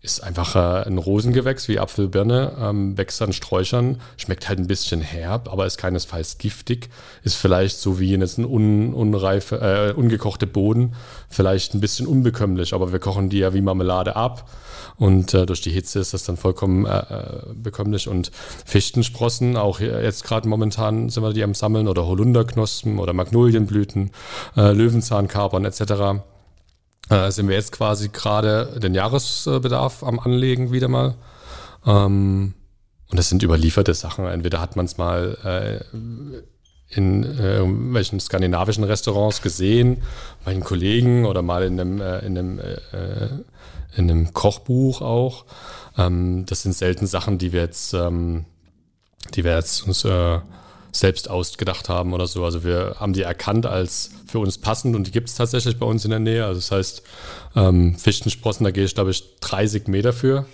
[0.00, 5.00] ist einfach äh, ein Rosengewächs wie Apfelbirne, ähm, wächst an Sträuchern, schmeckt halt ein bisschen
[5.00, 6.88] herb, aber ist keinesfalls giftig.
[7.24, 10.94] Ist vielleicht so wie jetzt ein un, unreife, äh, ungekochte Boden,
[11.28, 14.48] vielleicht ein bisschen unbekömmlich, aber wir kochen die ja wie Marmelade ab
[14.98, 18.08] und äh, durch die Hitze ist das dann vollkommen äh, äh bekömmlich.
[18.08, 18.30] Und
[18.64, 24.12] Fichtensprossen, auch jetzt gerade momentan sind wir die am Sammeln oder Holunderknospen oder Magnolienblüten,
[24.56, 26.22] äh, Löwenzahnkapern etc
[27.10, 31.14] äh, sind wir jetzt quasi gerade den Jahresbedarf am Anlegen wieder mal.
[31.86, 32.54] Ähm,
[33.10, 34.26] und das sind überlieferte Sachen.
[34.26, 35.96] Entweder hat man es mal äh,
[36.90, 37.60] in äh,
[37.94, 40.02] welchen skandinavischen Restaurants gesehen,
[40.44, 43.28] bei den Kollegen oder mal in einem, äh, in einem, äh,
[43.96, 45.44] in einem Kochbuch auch.
[45.96, 48.44] Ähm, das sind selten Sachen, die wir jetzt, ähm,
[49.34, 50.38] die wir jetzt uns äh,
[50.92, 52.44] selbst ausgedacht haben oder so.
[52.44, 55.86] Also wir haben die erkannt als für uns passend und die gibt es tatsächlich bei
[55.86, 56.44] uns in der Nähe.
[56.44, 57.02] Also das heißt,
[57.56, 60.46] ähm, Fichtensprossen, da gehe ich, glaube ich, 30 Meter für.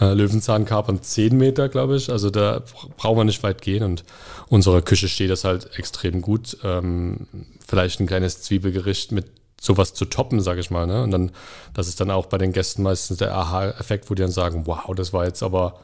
[0.00, 2.10] Äh, Löwenzahnkapern 10 Meter, glaube ich.
[2.10, 2.62] Also da
[2.96, 4.04] brauchen wir nicht weit gehen und
[4.48, 6.56] unsere Küche steht das halt extrem gut.
[6.64, 7.26] Ähm,
[7.66, 9.26] vielleicht ein kleines Zwiebelgericht mit
[9.60, 10.86] sowas zu toppen, sage ich mal.
[10.86, 11.02] Ne?
[11.02, 11.30] Und dann,
[11.72, 14.92] das ist dann auch bei den Gästen meistens der Aha-Effekt, wo die dann sagen, wow,
[14.94, 15.78] das war jetzt aber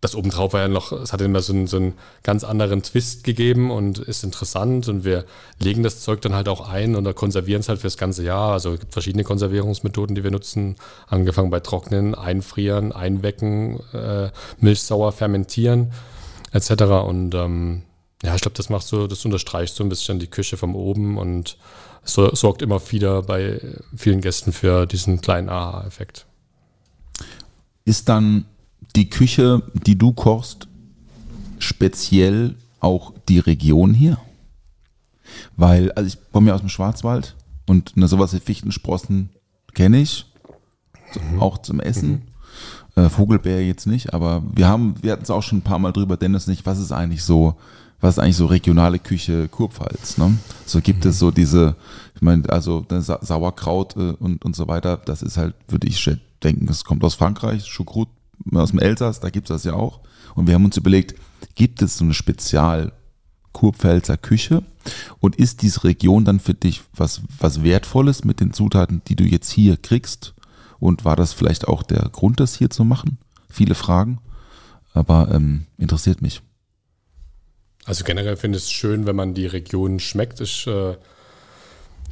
[0.00, 3.22] das obendrauf war ja noch, es hat immer so einen, so einen ganz anderen Twist
[3.22, 5.26] gegeben und ist interessant und wir
[5.58, 8.52] legen das Zeug dann halt auch ein und konservieren es halt fürs ganze Jahr.
[8.52, 10.76] Also es gibt verschiedene Konservierungsmethoden, die wir nutzen,
[11.06, 15.92] angefangen bei Trocknen, Einfrieren, Einwecken, äh, milchsauer fermentieren
[16.52, 16.70] etc.
[17.06, 17.82] Und ähm,
[18.22, 21.18] ja, ich glaube, das macht so, das unterstreicht so ein bisschen die Küche vom oben
[21.18, 21.58] und
[22.04, 23.60] so, sorgt immer wieder bei
[23.94, 26.24] vielen Gästen für diesen kleinen Aha-Effekt.
[27.84, 28.46] Ist dann
[28.96, 30.68] die Küche, die du kochst,
[31.58, 34.18] speziell auch die Region hier?
[35.56, 39.30] Weil, also ich komme ja aus dem Schwarzwald und eine sowas wie Fichtensprossen
[39.74, 40.26] kenne ich,
[41.12, 42.22] so, auch zum Essen.
[42.96, 45.92] Äh, Vogelbeer jetzt nicht, aber wir haben, wir hatten es auch schon ein paar Mal
[45.92, 47.54] drüber, Dennis nicht, was ist eigentlich so,
[48.00, 50.36] was ist eigentlich so regionale Küche Kurpfalz, ne?
[50.66, 51.76] So gibt es so diese,
[52.16, 55.86] ich meine, also ne, Sa Sauerkraut äh, und, und so weiter, das ist halt, würde
[55.86, 56.10] ich
[56.42, 58.10] denken, das kommt aus Frankreich, Choucroute
[58.52, 60.00] aus dem Elsass, da gibt's das ja auch.
[60.34, 61.14] Und wir haben uns überlegt,
[61.54, 62.92] gibt es so eine Spezial
[63.52, 64.62] Kurpfälzer Küche
[65.18, 69.24] und ist diese Region dann für dich was, was Wertvolles mit den Zutaten, die du
[69.24, 70.34] jetzt hier kriegst?
[70.78, 73.18] Und war das vielleicht auch der Grund, das hier zu machen?
[73.50, 74.18] Viele Fragen,
[74.94, 76.42] aber ähm, interessiert mich.
[77.84, 80.40] Also generell finde ich es schön, wenn man die Region schmeckt.
[80.40, 80.96] Ich, äh,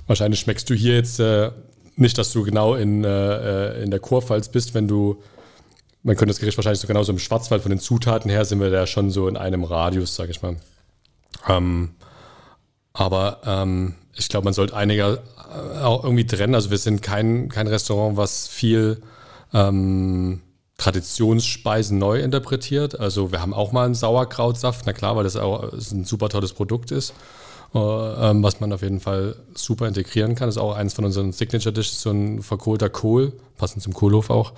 [0.06, 1.52] wahrscheinlich schmeckst du hier jetzt äh,
[1.96, 5.22] nicht, dass du genau in, äh, in der Kurpfalz bist, wenn du,
[6.08, 8.70] man könnte das Gericht wahrscheinlich so genauso im Schwarzwald von den Zutaten her sind wir
[8.70, 10.56] da schon so in einem Radius, sage ich mal.
[11.46, 11.90] Ähm,
[12.94, 16.54] aber ähm, ich glaube, man sollte einiger äh, auch irgendwie trennen.
[16.54, 19.02] Also wir sind kein, kein Restaurant, was viel
[19.52, 20.40] ähm,
[20.78, 22.98] Traditionsspeisen neu interpretiert.
[22.98, 26.54] Also wir haben auch mal einen Sauerkrautsaft, na klar, weil das auch ein super tolles
[26.54, 27.12] Produkt ist,
[27.72, 30.48] was man auf jeden Fall super integrieren kann.
[30.48, 34.30] Das ist auch eins von unseren Signature Dishes, so ein verkohlter Kohl, passend zum Kohlhof
[34.30, 34.52] auch.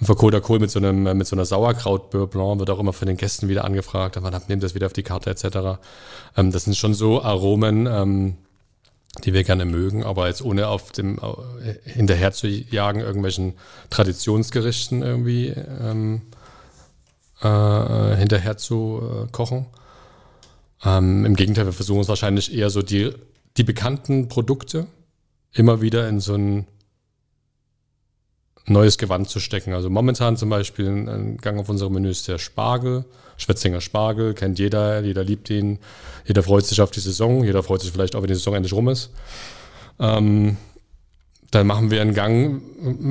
[0.00, 3.08] Ein verkohlter Kohl mit so, einem, mit so einer Sauerkraut Blanc wird auch immer von
[3.08, 4.20] den Gästen wieder angefragt.
[4.20, 5.80] Man nimmt das wieder auf die Karte etc.
[6.36, 8.36] Ähm, das sind schon so Aromen, ähm,
[9.24, 13.54] die wir gerne mögen, aber jetzt ohne auf dem äh, hinterher zu jagen irgendwelchen
[13.90, 16.22] Traditionsgerichten irgendwie ähm,
[17.42, 19.66] äh, hinterher zu äh, kochen.
[20.84, 23.12] Ähm, Im Gegenteil, wir versuchen es wahrscheinlich eher so die,
[23.56, 24.86] die bekannten Produkte
[25.52, 26.66] immer wieder in so ein
[28.66, 29.74] neues Gewand zu stecken.
[29.74, 33.04] Also momentan zum Beispiel ein, ein Gang auf unserem Menü ist der Spargel,
[33.36, 35.78] Schwetzinger Spargel, kennt jeder, jeder liebt ihn,
[36.24, 38.72] jeder freut sich auf die Saison, jeder freut sich vielleicht auch, wenn die Saison endlich
[38.72, 39.10] rum ist.
[39.98, 40.56] Ähm,
[41.52, 42.62] dann machen wir einen Gang,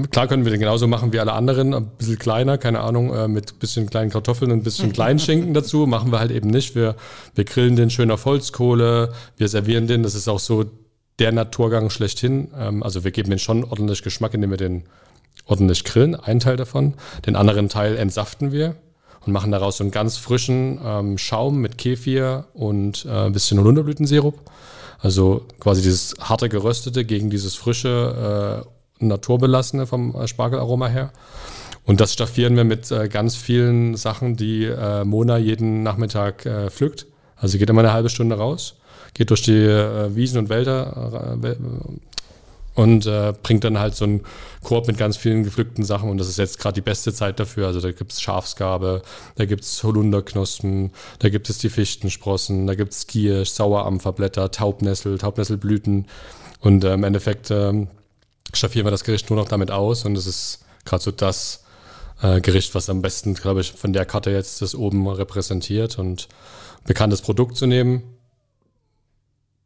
[0.10, 3.28] klar können wir den genauso machen wie alle anderen, ein bisschen kleiner, keine Ahnung, äh,
[3.28, 6.50] mit ein bisschen kleinen Kartoffeln und ein bisschen kleinen Schinken dazu, machen wir halt eben
[6.50, 6.74] nicht.
[6.74, 6.96] Wir,
[7.36, 10.66] wir grillen den schön auf Holzkohle, wir servieren den, das ist auch so
[11.20, 12.50] der Naturgang schlechthin.
[12.58, 14.86] Ähm, also wir geben den schon ordentlich Geschmack, indem wir den
[15.46, 16.96] ordentlich grillen, einen Teil davon.
[17.28, 18.76] Den anderen Teil entsaften wir
[19.24, 23.60] und machen daraus so einen ganz frischen ähm, Schaum mit Kefir und äh, ein bisschen
[23.60, 24.40] Holunderblütensirup.
[25.02, 28.64] Also quasi dieses harte Geröstete gegen dieses frische,
[29.00, 31.12] äh, naturbelassene vom äh, Spargelaroma her.
[31.86, 36.70] Und das staffieren wir mit äh, ganz vielen Sachen, die äh, Mona jeden Nachmittag äh,
[36.70, 37.08] pflückt.
[37.36, 38.76] Also sie geht immer eine halbe Stunde raus,
[39.16, 41.56] geht durch die äh, Wiesen und Wälder äh,
[42.74, 44.22] und äh, bringt dann halt so einen
[44.64, 46.10] Korb mit ganz vielen gepflückten Sachen.
[46.10, 47.68] Und das ist jetzt gerade die beste Zeit dafür.
[47.68, 49.02] Also da gibt es Schafsgabe,
[49.36, 55.18] da gibt es Holunderknospen, da gibt es die Fichtensprossen, da gibt es Giersch, Sauerampferblätter, Taubnessel,
[55.18, 56.08] Taubnesselblüten.
[56.60, 57.88] Und äh, im Endeffekt äh,
[58.54, 60.06] staffieren wir das Gericht nur noch damit aus.
[60.06, 61.66] Und es ist gerade so das
[62.22, 66.00] äh, Gericht, was am besten, glaube ich, von der Karte jetzt das oben repräsentiert.
[66.00, 66.30] Und
[66.86, 68.04] bekanntes Produkt zu nehmen,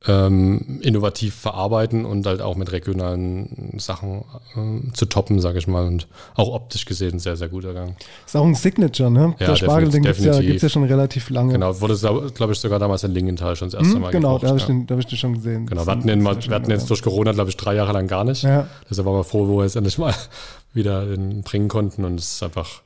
[0.07, 4.23] ähm, innovativ verarbeiten und halt auch mit regionalen Sachen
[4.55, 5.85] ähm, zu toppen, sage ich mal.
[5.87, 7.95] Und auch optisch gesehen sehr, sehr guter Gang.
[8.25, 9.33] Ist auch ein Signature, ne?
[9.39, 11.53] Ja, Der Spargel, den gibt es ja, gibt's ja schon relativ lange.
[11.53, 11.95] Genau, wurde,
[12.33, 14.63] glaube ich, sogar damals in Lingenthal schon das erste Hm, Mal genau, da habe ich,
[14.63, 14.67] ja.
[14.67, 15.65] den- da hab ich den schon gesehen.
[15.65, 18.07] Genau, wir hatten, den mal, wir hatten jetzt durch Corona, glaube ich, drei Jahre lang
[18.07, 18.43] gar nicht.
[18.43, 18.67] Ja.
[18.89, 20.13] Deshalb waren wir froh, wo wir jetzt endlich mal
[20.73, 22.05] wieder den bringen konnten.
[22.05, 22.81] Und es ist einfach,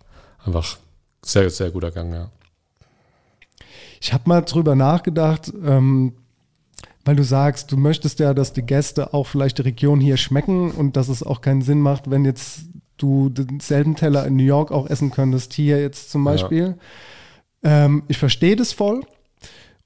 [0.46, 0.78] einfach
[1.24, 2.30] sehr, sehr guter Gang, ja.
[4.02, 6.14] Ich habe mal drüber nachgedacht, ähm,
[7.10, 10.70] weil du sagst, du möchtest ja, dass die Gäste auch vielleicht die Region hier schmecken
[10.70, 12.66] und dass es auch keinen Sinn macht, wenn jetzt
[12.98, 16.32] du denselben Teller in New York auch essen könntest, hier jetzt zum Ja.
[16.34, 16.78] Beispiel.
[17.64, 19.02] Ähm, ich verstehe das voll.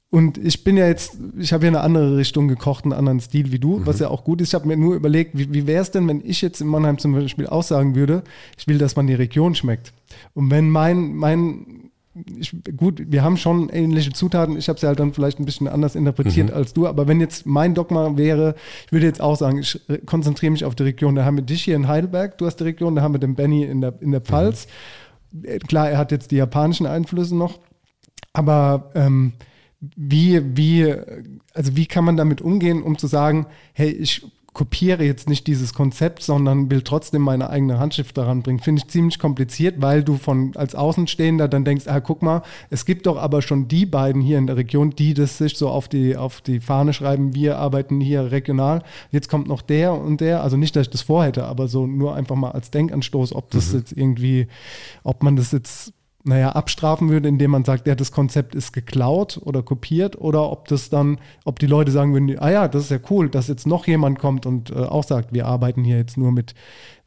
[0.09, 3.53] Und ich bin ja jetzt, ich habe ja eine andere Richtung gekocht, einen anderen Stil
[3.53, 4.49] wie du, was ja auch gut ist.
[4.49, 6.97] Ich habe mir nur überlegt, wie, wie wäre es denn, wenn ich jetzt in Mannheim
[6.97, 8.23] zum Beispiel auch sagen würde,
[8.57, 9.93] ich will, dass man die Region schmeckt.
[10.33, 11.82] Und wenn mein, mein
[12.37, 14.57] ich, gut, wir haben schon ähnliche Zutaten.
[14.57, 16.85] Ich habe sie halt dann vielleicht ein bisschen anders interpretiert als du.
[16.87, 18.55] Aber wenn jetzt mein Dogma wäre,
[18.85, 21.15] ich würde jetzt auch sagen, ich äh, konzentriere mich auf die Region.
[21.15, 23.35] Da haben wir dich hier in Heidelberg, du hast die Region, da haben wir den
[23.35, 24.67] Benny in der, in der Pfalz.
[25.43, 27.59] Äh, Klar, er hat jetzt die japanischen Einflüsse noch.
[28.31, 29.33] Aber ähm,
[29.95, 30.93] wie, wie,
[31.53, 35.73] also wie kann man damit umgehen, um zu sagen, hey, ich kopiere jetzt nicht dieses
[35.73, 38.59] Konzept, sondern will trotzdem meine eigene Handschrift daran bringen.
[38.59, 42.85] Finde ich ziemlich kompliziert, weil du von als Außenstehender dann denkst, ah, guck mal, es
[42.85, 45.87] gibt doch aber schon die beiden hier in der Region, die das sich so auf
[45.87, 48.83] die, auf die Fahne schreiben, wir arbeiten hier regional.
[49.11, 52.15] Jetzt kommt noch der und der, also nicht, dass ich das vorhätte, aber so nur
[52.15, 54.47] einfach mal als Denkanstoß, ob das jetzt irgendwie,
[55.03, 55.93] ob man das jetzt
[56.23, 60.67] naja, abstrafen würde, indem man sagt, ja, das Konzept ist geklaut oder kopiert oder ob
[60.67, 63.67] das dann, ob die Leute sagen würden, ah ja, das ist ja cool, dass jetzt
[63.67, 66.55] noch jemand kommt und äh, auch sagt, wir arbeiten hier jetzt nur mit,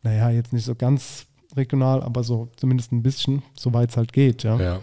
[0.03, 4.43] naja, jetzt nicht so ganz regional, aber so zumindest ein bisschen, soweit es halt geht,
[4.43, 4.61] ja.
[4.61, 4.81] Ja.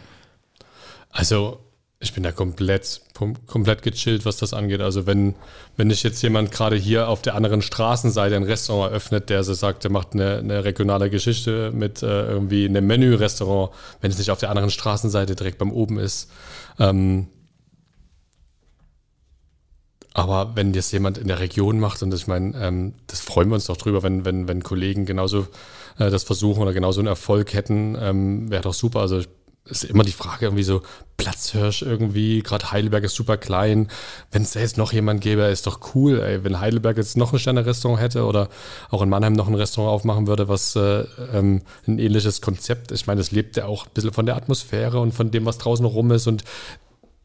[1.11, 1.59] Also
[2.03, 3.01] ich bin da komplett,
[3.47, 4.81] komplett gechillt, was das angeht.
[4.81, 5.35] Also wenn,
[5.77, 9.53] wenn ich jetzt jemand gerade hier auf der anderen Straßenseite ein Restaurant eröffnet, der so
[9.53, 14.31] sagt, der macht eine, eine regionale Geschichte mit äh, irgendwie einem Menü-Restaurant, wenn es nicht
[14.31, 16.29] auf der anderen Straßenseite direkt beim oben ist.
[16.77, 17.27] Ähm,
[20.13, 23.55] aber wenn das jemand in der Region macht, und ich meine, ähm, das freuen wir
[23.55, 25.47] uns doch drüber, wenn, wenn, wenn Kollegen genauso
[25.97, 28.99] äh, das versuchen oder genauso einen Erfolg hätten, ähm, wäre doch super.
[28.99, 29.29] Also ich
[29.65, 30.81] ist immer die Frage irgendwie so,
[31.15, 33.87] Platzhirsch irgendwie, gerade Heidelberg ist super klein.
[34.31, 36.43] Wenn es da jetzt noch jemand gäbe, ist doch cool, ey.
[36.43, 38.49] Wenn Heidelberg jetzt noch ein Sterne-Restaurant hätte oder
[38.89, 43.07] auch in Mannheim noch ein Restaurant aufmachen würde, was äh, ähm, ein ähnliches Konzept, ich
[43.07, 45.85] meine, es lebt ja auch ein bisschen von der Atmosphäre und von dem, was draußen
[45.85, 46.43] rum ist und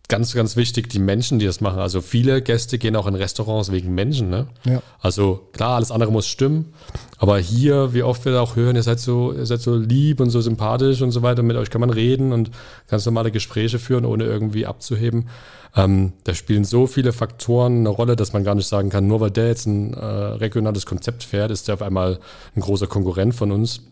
[0.09, 1.79] ganz, ganz wichtig, die Menschen, die das machen.
[1.79, 4.31] Also viele Gäste gehen auch in Restaurants wegen Menschen.
[4.31, 4.47] Ne?
[4.65, 4.83] Ja.
[5.01, 6.73] Also klar, alles andere muss stimmen.
[7.19, 10.31] Aber hier, wie oft wir auch hören, ihr seid so, ihr seid so lieb und
[10.31, 11.43] so sympathisch und so weiter.
[11.43, 12.51] Mit euch kann man reden und
[12.89, 15.29] ganz normale Gespräche führen, ohne irgendwie abzuheben.
[15.77, 19.21] Ähm, da spielen so viele Faktoren eine Rolle, dass man gar nicht sagen kann, nur
[19.21, 22.19] weil der jetzt ein äh, regionales Konzept fährt, ist der auf einmal
[22.57, 23.83] ein großer Konkurrent von uns.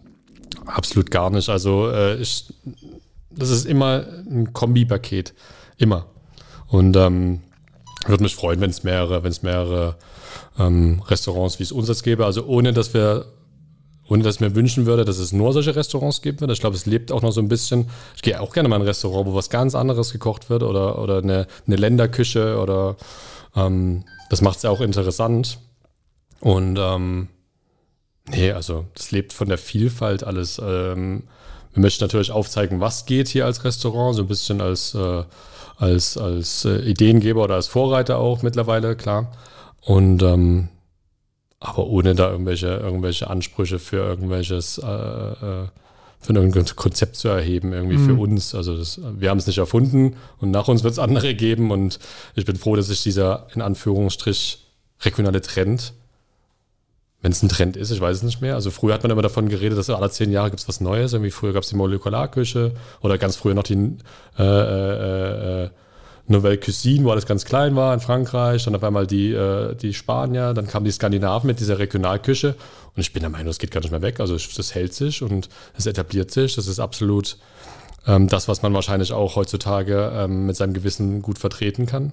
[0.64, 1.50] Absolut gar nicht.
[1.50, 2.46] Also äh, ich,
[3.30, 5.34] das ist immer ein Kombipaket.
[5.78, 6.06] Immer.
[6.68, 7.42] Und ähm,
[8.06, 9.96] würde mich freuen, wenn es mehrere, wenn es mehrere
[10.58, 12.24] ähm, Restaurants wie es uns jetzt gäbe.
[12.24, 13.26] Also ohne dass wir,
[14.08, 16.42] ohne dass ich mir wünschen würde, dass es nur solche Restaurants gibt.
[16.42, 17.90] Ich glaube, es lebt auch noch so ein bisschen.
[18.14, 20.98] Ich gehe auch gerne mal in ein Restaurant, wo was ganz anderes gekocht wird oder,
[21.00, 22.96] oder eine, eine Länderküche oder
[23.54, 25.58] ähm, das macht es ja auch interessant.
[26.40, 27.28] Und ähm,
[28.28, 30.60] nee, also das lebt von der Vielfalt alles.
[30.62, 31.24] Ähm,
[31.72, 35.24] wir möchten natürlich aufzeigen, was geht hier als Restaurant, so ein bisschen als äh,
[35.76, 39.32] als, als äh, Ideengeber oder als Vorreiter auch mittlerweile, klar.
[39.82, 40.68] Und ähm,
[41.60, 45.68] aber ohne da irgendwelche, irgendwelche Ansprüche für irgendwelches, äh, äh,
[46.20, 48.06] für irgendein Konzept zu erheben, irgendwie mhm.
[48.06, 48.54] für uns.
[48.54, 51.98] Also das, wir haben es nicht erfunden und nach uns wird es andere geben und
[52.34, 54.66] ich bin froh, dass sich dieser in Anführungsstrich
[55.02, 55.92] regionale Trend
[57.22, 58.54] wenn es ein Trend ist, ich weiß es nicht mehr.
[58.54, 61.12] Also früher hat man immer davon geredet, dass alle zehn Jahre gibt es was Neues.
[61.12, 63.96] Irgendwie früher gab es die Molekularküche oder ganz früher noch die
[64.38, 65.70] äh, äh, äh,
[66.28, 68.64] Nouvelle Cuisine, wo alles ganz klein war in Frankreich.
[68.64, 72.48] Dann auf einmal die, äh, die Spanier, dann kamen die Skandinaven mit dieser Regionalküche.
[72.94, 74.20] Und ich bin der Meinung, das geht gar nicht mehr weg.
[74.20, 76.56] Also das hält sich und es etabliert sich.
[76.56, 77.38] Das ist absolut
[78.06, 82.12] ähm, das, was man wahrscheinlich auch heutzutage ähm, mit seinem Gewissen gut vertreten kann.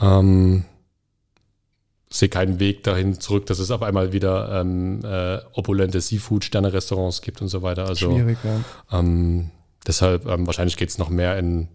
[0.00, 0.64] Ähm,
[2.12, 7.40] sehe keinen Weg dahin zurück, dass es auf einmal wieder ähm, äh, opulente Seafood-Sterne-Restaurants gibt
[7.40, 7.86] und so weiter.
[7.86, 8.98] Also, Schwierig, ja.
[8.98, 9.50] Ähm,
[9.86, 11.68] deshalb, ähm, wahrscheinlich geht es noch mehr in,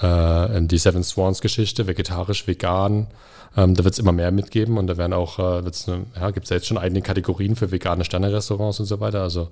[0.00, 3.08] äh, die Seven Swans-Geschichte, vegetarisch, vegan.
[3.56, 6.44] Ähm, da wird es immer mehr mitgeben und da werden auch, äh, eine, ja, gibt
[6.44, 9.22] es ja jetzt schon einige Kategorien für vegane Sterne-Restaurants und so weiter.
[9.22, 9.48] Also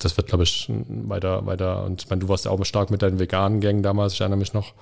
[0.00, 1.84] das wird, glaube ich, weiter, weiter.
[1.84, 4.38] Und ich meine, du warst ja auch stark mit deinen veganen Gängen damals, ich erinnere
[4.38, 4.74] mich noch.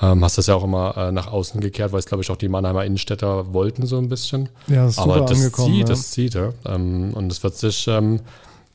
[0.00, 2.36] Ähm, hast das ja auch immer äh, nach außen gekehrt, weil es, glaube ich, auch
[2.36, 4.48] die Mannheimer Innenstädter wollten so ein bisschen.
[4.66, 5.68] Ja, das ist Aber super das angekommen.
[5.68, 5.84] zieht, ja.
[5.86, 6.52] das zieht, ja.
[6.66, 8.20] Ähm, und es wird sich ähm,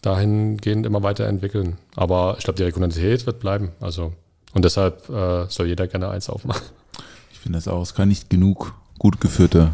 [0.02, 1.78] dahingehend immer weiterentwickeln.
[1.96, 3.72] Aber ich glaube, die Regionalität wird bleiben.
[3.82, 4.14] Also,
[4.54, 6.66] und deshalb äh, soll jeder gerne eins aufmachen.
[7.32, 7.82] Ich finde das auch.
[7.82, 9.72] Es kann nicht genug gut geführte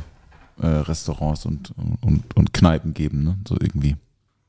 [0.61, 3.38] äh, Restaurants und, und, und Kneipen geben, ne?
[3.47, 3.95] So irgendwie.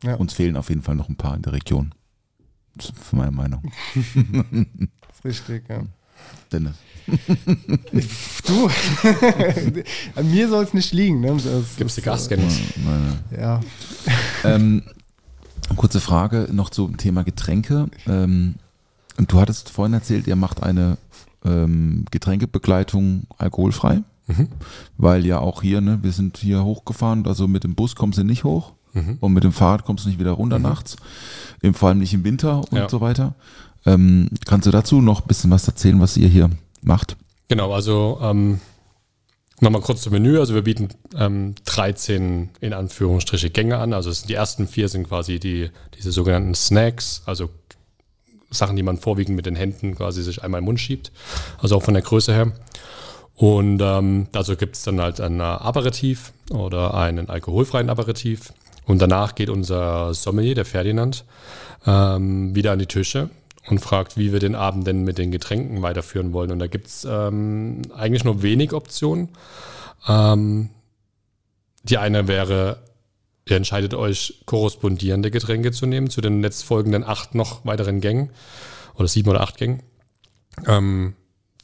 [0.03, 0.15] Ja.
[0.17, 1.95] Uns fehlen auf jeden Fall noch ein paar in der Region.
[2.75, 3.63] Das ist meine Meinung.
[5.25, 5.83] Richtig, ja.
[6.53, 6.75] Dennis.
[8.47, 8.69] Du,
[10.15, 11.21] an mir soll es nicht liegen.
[11.21, 11.29] Ne?
[11.29, 12.61] Das Gibst du ist, Gas, äh, Dennis?
[12.85, 13.61] Meine, Ja,
[14.45, 14.83] ähm,
[15.77, 17.89] kurze Frage noch zum Thema Getränke.
[18.07, 18.57] Ähm,
[19.19, 20.99] und du hattest vorhin erzählt, ihr macht eine
[21.45, 24.49] ähm, Getränkebegleitung alkoholfrei, Mhm.
[24.99, 28.25] weil ja auch hier, ne, wir sind hier hochgefahren, also mit dem Bus kommst du
[28.25, 29.19] nicht hoch Mhm.
[29.21, 30.97] und mit dem Fahrrad kommst du nicht wieder runter nachts,
[31.63, 32.89] im, vor allem nicht im Winter und Ja.
[32.89, 33.35] so weiter.
[33.85, 36.51] Ähm, kannst du dazu noch ein bisschen was erzählen, was ihr hier
[36.83, 37.17] macht?
[37.49, 38.59] Genau, also ähm,
[39.61, 40.41] nochmal kurz zum Menü.
[40.41, 43.93] Also wir bieten ähm, 13 in Anführungsstriche Gänge an.
[43.93, 47.49] Also die ersten vier sind quasi die, diese sogenannten Snacks, also
[48.51, 51.13] Sachen, die man vorwiegend mit den Händen quasi sich einmal im Mund schiebt.
[51.61, 52.53] Also auch von der Größe her.
[53.35, 58.53] Und ähm, dazu gibt es dann halt ein Aperitif oder einen alkoholfreien Aperitif.
[58.87, 61.25] Und danach geht unser Sommelier, der Ferdinand,
[61.87, 63.31] ähm, wieder an die Tische
[63.69, 66.53] und fragt, wie wir den Abend denn mit den Getränken weiterführen wollen.
[66.53, 69.29] Und da gibt es ähm, eigentlich nur wenig Optionen.
[70.09, 70.71] Ähm,
[71.83, 72.79] die eine wäre,
[73.49, 78.31] ihr entscheidet euch, korrespondierende Getränke zu nehmen zu den jetzt folgenden acht noch weiteren Gängen.
[78.95, 79.83] oder sieben oder acht Gängen.
[80.67, 81.15] Ähm,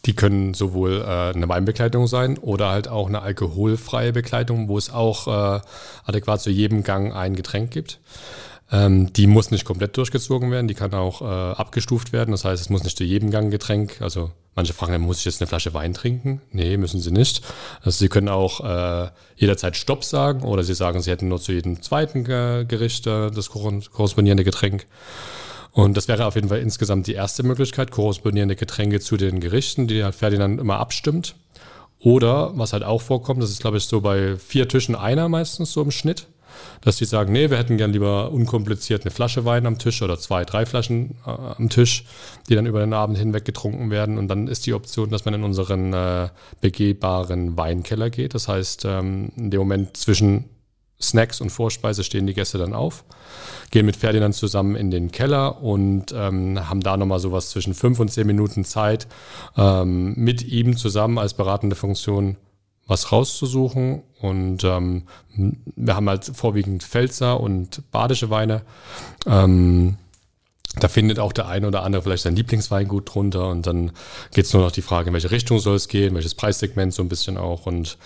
[0.05, 4.91] die können sowohl äh, eine Weinbegleitung sein oder halt auch eine alkoholfreie Begleitung, wo es
[4.91, 5.61] auch äh,
[6.05, 8.01] adäquat zu jedem Gang ein Getränk gibt.
[8.73, 12.31] Ähm, die muss nicht komplett durchgezogen werden, die kann auch äh, abgestuft werden.
[12.31, 15.43] Das heißt, es muss nicht zu jedem Gang Getränk, also manche fragen, muss ich jetzt
[15.43, 16.41] eine Flasche Wein trinken?
[16.53, 17.43] Nee, müssen sie nicht.
[17.83, 21.53] Also sie können auch äh, jederzeit Stopp sagen oder sie sagen, sie hätten nur zu
[21.53, 24.87] jedem zweiten Gericht äh, das korrespondierende Getränk.
[25.73, 29.87] Und das wäre auf jeden Fall insgesamt die erste Möglichkeit, korrespondierende Getränke zu den Gerichten,
[29.87, 31.35] die halt Ferdinand immer abstimmt.
[31.99, 35.73] Oder, was halt auch vorkommt, das ist glaube ich so bei vier Tischen einer meistens
[35.73, 36.27] so im Schnitt,
[36.81, 40.19] dass die sagen, nee, wir hätten gern lieber unkompliziert eine Flasche Wein am Tisch oder
[40.19, 42.05] zwei, drei Flaschen äh, am Tisch,
[42.49, 44.19] die dann über den Abend hinweg getrunken werden.
[44.19, 46.29] Und dann ist die Option, dass man in unseren äh,
[46.61, 48.35] begehbaren Weinkeller geht.
[48.35, 50.45] Das heißt, ähm, in dem Moment zwischen
[51.03, 53.05] Snacks und Vorspeise stehen die Gäste dann auf,
[53.71, 57.99] gehen mit Ferdinand zusammen in den Keller und ähm, haben da nochmal sowas zwischen fünf
[57.99, 59.09] und zehn Minuten Zeit,
[59.57, 62.37] ähm, mit ihm zusammen als beratende Funktion
[62.87, 64.03] was rauszusuchen.
[64.21, 65.05] Und ähm,
[65.77, 68.63] wir haben halt vorwiegend Pfälzer und badische Weine.
[69.27, 69.97] Ähm,
[70.77, 73.49] da findet auch der eine oder andere vielleicht sein Lieblingsweingut drunter.
[73.49, 73.93] Und dann
[74.33, 77.03] geht es nur noch die Frage, in welche Richtung soll es gehen, welches Preissegment so
[77.03, 77.67] ein bisschen auch.
[77.67, 77.99] Und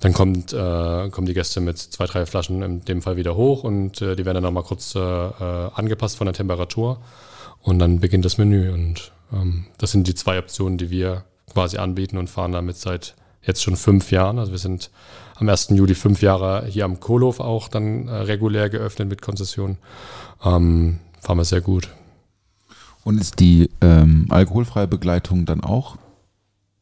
[0.00, 3.62] dann kommt, äh, kommen die Gäste mit zwei, drei Flaschen in dem Fall wieder hoch.
[3.62, 6.98] Und äh, die werden dann nochmal kurz äh, äh, angepasst von der Temperatur.
[7.60, 8.72] Und dann beginnt das Menü.
[8.72, 13.16] Und ähm, das sind die zwei Optionen, die wir quasi anbieten und fahren damit seit
[13.46, 14.38] jetzt schon fünf Jahren.
[14.38, 14.90] Also wir sind
[15.36, 15.70] am 1.
[15.70, 19.78] Juli fünf Jahre hier am Kohlhof auch dann äh, regulär geöffnet mit Konzession.
[20.44, 21.88] Ähm, fahren wir sehr gut.
[23.04, 25.96] Und ist die ähm, alkoholfreie Begleitung dann auch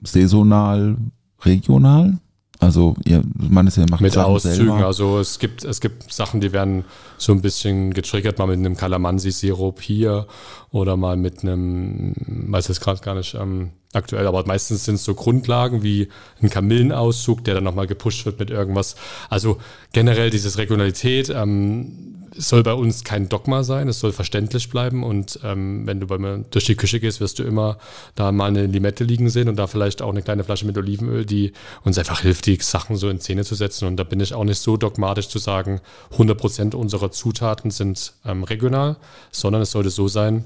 [0.03, 0.97] saisonal,
[1.41, 2.19] regional?
[2.63, 4.57] Also ihr, man ist ja macht mit Auszügen.
[4.57, 4.87] Selber.
[4.87, 6.85] Also es gibt es gibt Sachen, die werden
[7.19, 10.29] so ein bisschen getriggert, mal mit einem Calamansi-Sirup hier
[10.71, 15.05] oder mal mit einem, weiß jetzt gerade gar nicht ähm, aktuell, aber meistens sind es
[15.05, 16.09] so Grundlagen wie
[16.41, 18.95] ein Kamillenauszug, der dann nochmal gepusht wird mit irgendwas.
[19.29, 19.59] Also
[19.93, 21.31] generell dieses Regionalität.
[21.31, 26.01] Ähm, es soll bei uns kein Dogma sein, es soll verständlich bleiben und ähm, wenn
[26.01, 27.79] du bei mir durch die Küche gehst, wirst du immer
[28.15, 31.25] da mal eine Limette liegen sehen und da vielleicht auch eine kleine Flasche mit Olivenöl,
[31.25, 31.53] die
[31.85, 34.45] uns einfach hilft, die Sachen so in Szene zu setzen und da bin ich auch
[34.45, 35.81] nicht so dogmatisch zu sagen,
[36.17, 38.97] 100% unserer Zutaten sind ähm, regional,
[39.31, 40.45] sondern es sollte so sein,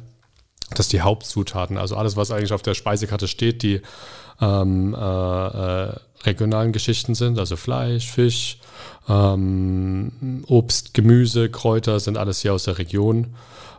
[0.74, 3.82] dass die Hauptzutaten, also alles, was eigentlich auf der Speisekarte steht, die
[4.41, 8.59] ähm, äh, äh, regionalen Geschichten sind, also Fleisch, Fisch,
[9.09, 13.34] ähm, Obst, Gemüse, Kräuter sind alles hier aus der Region.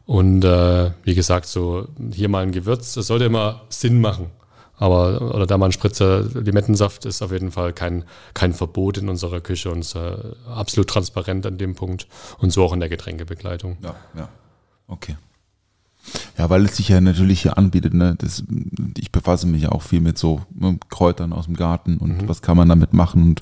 [0.05, 4.28] Und äh, wie gesagt, so hier mal ein Gewürz, das sollte immer Sinn machen.
[4.78, 8.03] Aber, oder da mal ein Spritzer Limettensaft ist auf jeden Fall kein,
[8.34, 10.17] kein Verbot in unserer Küche und äh,
[10.47, 12.07] absolut transparent an dem Punkt
[12.38, 13.78] und so auch in der Getränkebegleitung.
[13.82, 14.30] Ja, ja.
[14.88, 15.17] Okay.
[16.38, 17.93] Ja, weil es sich ja natürlich hier anbietet.
[17.93, 18.15] Ne?
[18.17, 18.43] Das,
[18.97, 22.30] ich befasse mich ja auch viel mit so ne, Kräutern aus dem Garten und mhm.
[22.30, 23.41] was kann man damit machen und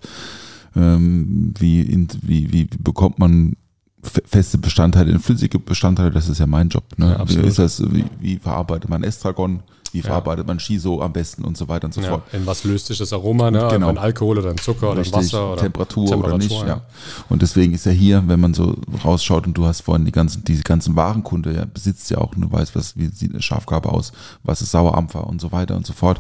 [0.76, 3.56] ähm, wie, in, wie, wie bekommt man
[4.04, 6.84] feste Bestandteile, flüssige Bestandteile, das ist ja mein Job.
[6.98, 7.16] Ne?
[7.18, 9.62] Ja, wie, ist das, wie, wie verarbeitet man Estragon?
[9.96, 12.24] Wie verarbeitet man Shiso am besten und so weiter und so ja, fort.
[12.34, 13.50] In was löst sich das Aroma?
[13.50, 13.66] Ne?
[13.72, 13.88] Genau.
[13.88, 16.52] Ein Alkohol oder ein Zucker Richtig, oder Wasser oder Temperatur, Temperatur oder nicht.
[16.52, 16.68] Ja.
[16.68, 16.82] ja.
[17.30, 18.76] Und deswegen ist ja hier, wenn man so
[19.06, 22.52] rausschaut und du hast vorhin die ganzen, diese ganzen Warenkunde, ja, besitzt ja auch, du
[22.52, 24.12] weißt, was, wie sieht eine Schafgabe aus,
[24.44, 26.20] was ist Sauerampfer und so weiter und so fort.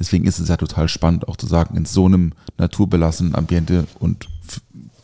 [0.00, 4.26] Deswegen ist es ja total spannend, auch zu sagen, in so einem naturbelassenen Ambiente und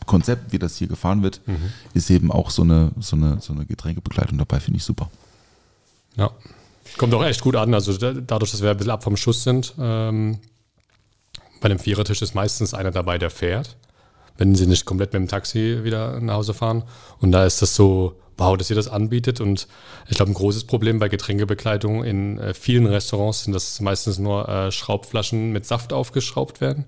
[0.05, 1.71] Konzept, wie das hier gefahren wird, mhm.
[1.93, 5.09] ist eben auch so eine, so eine, so eine Getränkebegleitung dabei, finde ich super.
[6.17, 6.31] Ja,
[6.97, 7.73] Kommt auch echt gut an.
[7.73, 10.39] Also dadurch, dass wir ein bisschen ab vom Schuss sind, ähm,
[11.61, 13.77] bei einem Vierertisch ist meistens einer dabei, der fährt,
[14.37, 16.83] wenn sie nicht komplett mit dem Taxi wieder nach Hause fahren.
[17.19, 19.41] Und da ist das so, wow, dass ihr das anbietet.
[19.41, 19.67] Und
[20.07, 24.47] ich glaube, ein großes Problem bei Getränkebegleitung in äh, vielen Restaurants sind, dass meistens nur
[24.47, 26.85] äh, Schraubflaschen mit Saft aufgeschraubt werden.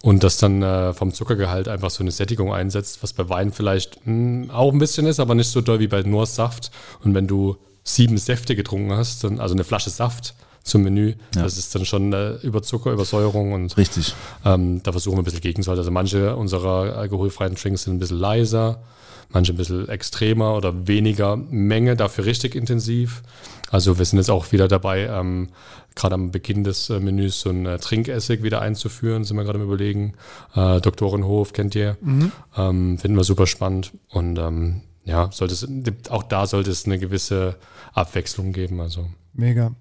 [0.00, 4.06] Und dass dann äh, vom Zuckergehalt einfach so eine Sättigung einsetzt, was bei Wein vielleicht
[4.06, 6.70] mh, hm, auch ein bisschen ist, aber nicht so doll wie bei nur Saft.
[7.02, 7.56] Und wenn du
[7.88, 11.42] sieben Säfte getrunken hast, dann, also eine Flasche Saft zum Menü, ja.
[11.42, 14.14] das ist dann schon äh, Überzucker, Übersäuerung und richtig.
[14.44, 15.80] Ähm, da versuchen wir ein bisschen gegenzuhalten.
[15.80, 18.82] Also manche unserer alkoholfreien Drinks sind ein bisschen leiser,
[19.30, 23.22] manche ein bisschen extremer oder weniger Menge, dafür richtig intensiv.
[23.70, 25.48] Also wir sind jetzt auch wieder dabei, ähm,
[25.94, 29.58] gerade am Beginn des äh, Menüs so ein äh, Trinkessig wieder einzuführen, sind wir gerade
[29.58, 30.14] im Überlegen.
[30.54, 32.32] Äh, Doktorenhof kennt ihr, mhm.
[32.56, 35.66] ähm, finden wir super spannend und ähm, ja, sollte es,
[36.10, 37.56] auch da sollte es eine gewisse
[37.92, 38.80] Abwechslung geben.
[38.80, 39.08] Also.
[39.32, 39.74] Mega.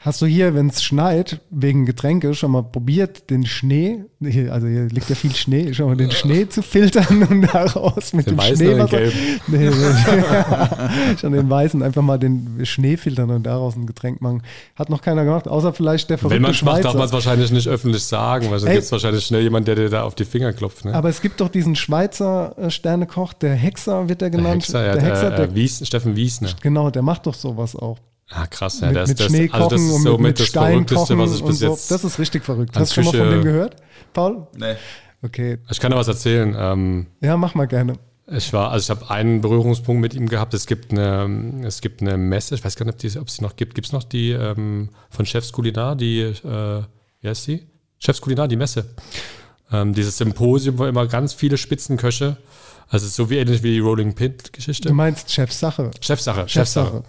[0.00, 4.68] Hast du hier, wenn es schneit, wegen Getränke schon mal probiert, den Schnee, hier, also
[4.68, 8.36] hier liegt ja viel Schnee, schon mal den Schnee zu filtern und daraus mit Den
[8.36, 9.00] dem Schneewasser.
[9.48, 9.70] Nee, nee,
[11.20, 14.44] schon den weißen, einfach mal den Schnee filtern und daraus ein Getränk machen.
[14.76, 17.12] Hat noch keiner gemacht, außer vielleicht der verrückte Wenn man es macht, darf man es
[17.12, 18.76] wahrscheinlich nicht öffentlich sagen, weil sonst Ey.
[18.76, 20.84] gibt es wahrscheinlich schnell jemand, der dir da auf die Finger klopft.
[20.84, 20.94] Ne?
[20.94, 24.62] Aber es gibt doch diesen Schweizer äh, Sternekoch, der Hexer wird er der genannt.
[24.62, 26.50] Hexer, ja, der der, Hexer, der, äh, Wies, Steffen Wiesner.
[26.62, 27.98] genau, der macht doch sowas auch.
[28.30, 30.20] Ah, krass, ja, mit, das, mit das, Schnee also das kochen ist und so mit,
[30.20, 31.70] mit mit das Stein Verrückteste, kochen was ich bis so.
[31.70, 31.90] jetzt.
[31.90, 32.76] Das ist richtig verrückt.
[32.76, 33.76] Hast du schon mal von dem gehört,
[34.12, 34.46] Paul?
[34.56, 34.74] Nee.
[35.22, 36.54] Okay, ich kann da was erzählen.
[36.56, 37.94] Ähm, ja, mach mal gerne.
[38.30, 40.52] Ich war, also ich habe einen Berührungspunkt mit ihm gehabt.
[40.52, 43.36] Es gibt eine, es gibt eine Messe, ich weiß gar nicht, ob, die, ob es
[43.36, 43.74] die noch gibt.
[43.74, 46.82] Gibt es noch die ähm, von Chefs Kulinar, die, äh,
[47.20, 47.66] wie heißt die?
[47.98, 48.94] Chefs Kulinar, die Messe.
[49.72, 52.36] Ähm, dieses Symposium, wo immer ganz viele Spitzenköche,
[52.90, 54.88] also es ist so wie ähnlich wie die Rolling Pin-Geschichte.
[54.88, 55.90] Du meinst Chefsache.
[56.00, 56.86] Chefsache, Chefsache.
[56.86, 57.04] Chefsache.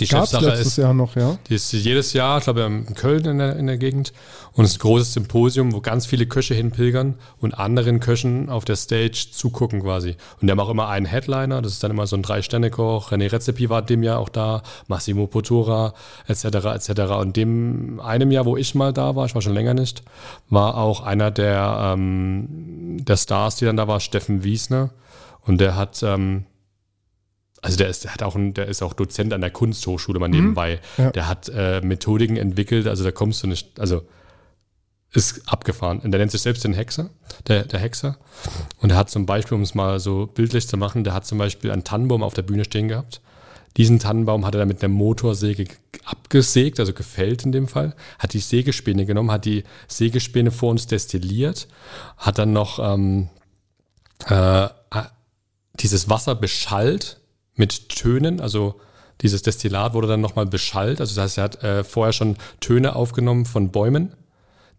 [0.00, 1.38] Die Gab es Chefsache letztes ist, Jahr noch, ja.
[1.48, 4.12] die ist jedes Jahr, ich glaube in Köln in der, in der Gegend.
[4.52, 8.64] Und es ist ein großes Symposium, wo ganz viele Köche hinpilgern und anderen Köchen auf
[8.64, 10.16] der Stage zugucken quasi.
[10.40, 13.12] Und die haben auch immer einen Headliner, das ist dann immer so ein Drei-Sterne-Koch.
[13.12, 15.94] René Rezepi war dem Jahr auch da, Massimo Potora,
[16.26, 17.00] etc., etc.
[17.20, 20.02] Und dem einem Jahr, wo ich mal da war, ich war schon länger nicht,
[20.50, 24.90] war auch einer der, ähm, der Stars, die dann da war, Steffen Wiesner.
[25.46, 26.02] Und der hat...
[26.02, 26.44] Ähm,
[27.62, 30.28] also der ist, der hat auch ein, der ist auch Dozent an der Kunsthochschule mal
[30.28, 30.80] nebenbei.
[30.98, 31.12] Ja.
[31.12, 34.02] Der hat äh, Methodiken entwickelt, also da kommst du nicht, also
[35.12, 36.00] ist abgefahren.
[36.00, 37.10] Und der nennt sich selbst den Hexer,
[37.46, 38.18] der, der Hexer.
[38.78, 41.38] Und er hat zum Beispiel, um es mal so bildlich zu machen, der hat zum
[41.38, 43.20] Beispiel einen Tannenbaum auf der Bühne stehen gehabt.
[43.76, 45.66] Diesen Tannenbaum hat er dann mit einer Motorsäge
[46.04, 50.88] abgesägt, also gefällt in dem Fall, hat die Sägespäne genommen, hat die Sägespäne vor uns
[50.88, 51.68] destilliert,
[52.16, 53.28] hat dann noch ähm,
[54.26, 54.68] äh,
[55.74, 57.21] dieses Wasser beschallt
[57.54, 58.80] mit Tönen, also
[59.20, 62.96] dieses Destillat wurde dann nochmal beschallt, also das heißt, er hat äh, vorher schon Töne
[62.96, 64.14] aufgenommen von Bäumen.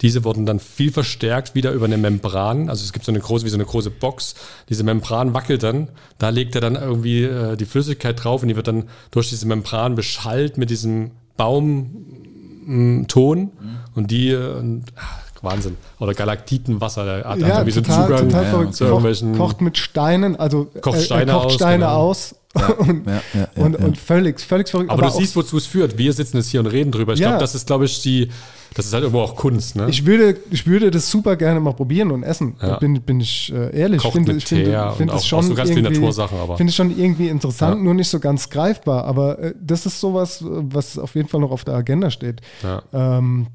[0.01, 3.45] Diese wurden dann viel verstärkt wieder über eine Membran, also es gibt so eine große,
[3.45, 4.35] wie so eine große Box,
[4.67, 8.55] diese Membran wackelt dann, da legt er dann irgendwie äh, die Flüssigkeit drauf und die
[8.55, 13.51] wird dann durch diese Membran beschallt mit diesem Baumton
[13.95, 15.77] und die, äh, und, ach, Wahnsinn.
[15.99, 19.61] Oder Galaktitenwasser, der hat Ja, irgendwie so total, Zugang total ja, zu Kocht, irgendwelchen kocht
[19.61, 21.95] mit Steinen, also Kocht er Steine kocht aus, Steine genau.
[21.95, 22.35] aus
[22.77, 23.21] und, Ja, ja,
[23.55, 23.85] ja, und, ja.
[23.85, 24.91] und völlig, völlig verrückt.
[24.91, 25.97] Aber, du auch- siehst, wozu es führt.
[25.97, 27.13] Wir sitzen jetzt hier und reden drüber.
[27.13, 27.29] Ich Ja.
[27.29, 28.29] glaube, das ist, glaube ich, die,
[28.75, 29.87] das ist halt irgendwo auch Kunst, ne?
[29.89, 32.55] Ich würde, ich würde das super gerne mal probieren und essen.
[32.61, 32.67] Ja.
[32.69, 34.01] Da bin, bin ich äh, ehrlich.
[34.01, 36.57] Kocht ich finde, ich finde und es schon auch so ganz viele irgendwie- Natursachen, aber-
[36.57, 37.83] Finde ich schon irgendwie interessant, Ja.
[37.83, 39.05] nur nicht so ganz greifbar.
[39.05, 42.41] Aber äh, das ist sowas, was auf jeden Fall noch auf der Agenda steht.
[42.61, 42.83] Ja.
[42.93, 43.47] Ähm,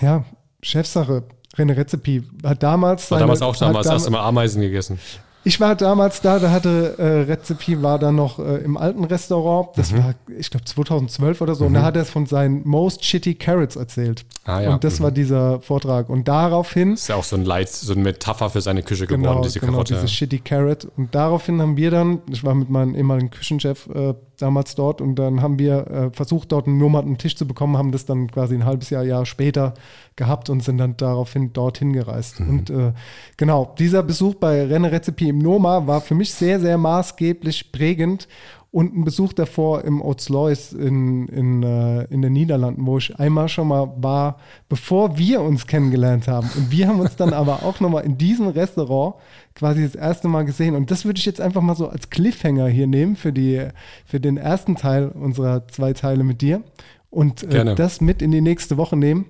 [0.00, 0.24] ja,
[0.62, 1.22] Chefsache.
[1.56, 3.10] René Rezepi hat damals.
[3.10, 4.98] War seine- damals auch damals dam- erst einmal Ameisen gegessen.
[5.44, 9.70] Ich war damals da, da hatte äh, Rezepi war dann noch äh, im alten Restaurant.
[9.76, 9.98] Das Mhm.
[9.98, 11.64] war, ich glaube, 2012 oder so.
[11.66, 14.24] Und da hat er es von seinen Most Shitty Carrots erzählt.
[14.44, 14.72] Ah, ja.
[14.74, 16.08] Und das war dieser Vortrag.
[16.10, 19.22] Und daraufhin Ist ja auch so ein Leit, so eine Metapher für seine Küche geworden,
[19.22, 19.94] Genau, diese genau Karotte.
[19.94, 20.86] diese Shitty Carrot.
[20.96, 25.16] Und daraufhin haben wir dann, ich war mit meinem ehemaligen Küchenchef äh, damals dort und
[25.16, 28.54] dann haben wir äh, versucht, dort einen einen Tisch zu bekommen, haben das dann quasi
[28.54, 29.74] ein halbes Jahr, Jahr später
[30.16, 32.40] gehabt und sind dann daraufhin dorthin gereist.
[32.40, 32.48] Mhm.
[32.48, 32.92] Und äh,
[33.36, 38.28] genau, dieser Besuch bei Renne Rezepi im Noma war für mich sehr, sehr maßgeblich prägend.
[38.72, 43.50] Und ein Besuch davor im Otzlois in, in, äh, in den Niederlanden, wo ich einmal
[43.50, 44.38] schon mal war,
[44.70, 46.48] bevor wir uns kennengelernt haben.
[46.56, 49.16] Und wir haben uns dann aber auch nochmal in diesem Restaurant
[49.54, 50.74] quasi das erste Mal gesehen.
[50.74, 53.68] Und das würde ich jetzt einfach mal so als Cliffhanger hier nehmen für, die,
[54.06, 56.62] für den ersten Teil unserer zwei Teile mit dir.
[57.10, 59.26] Und äh, das mit in die nächste Woche nehmen.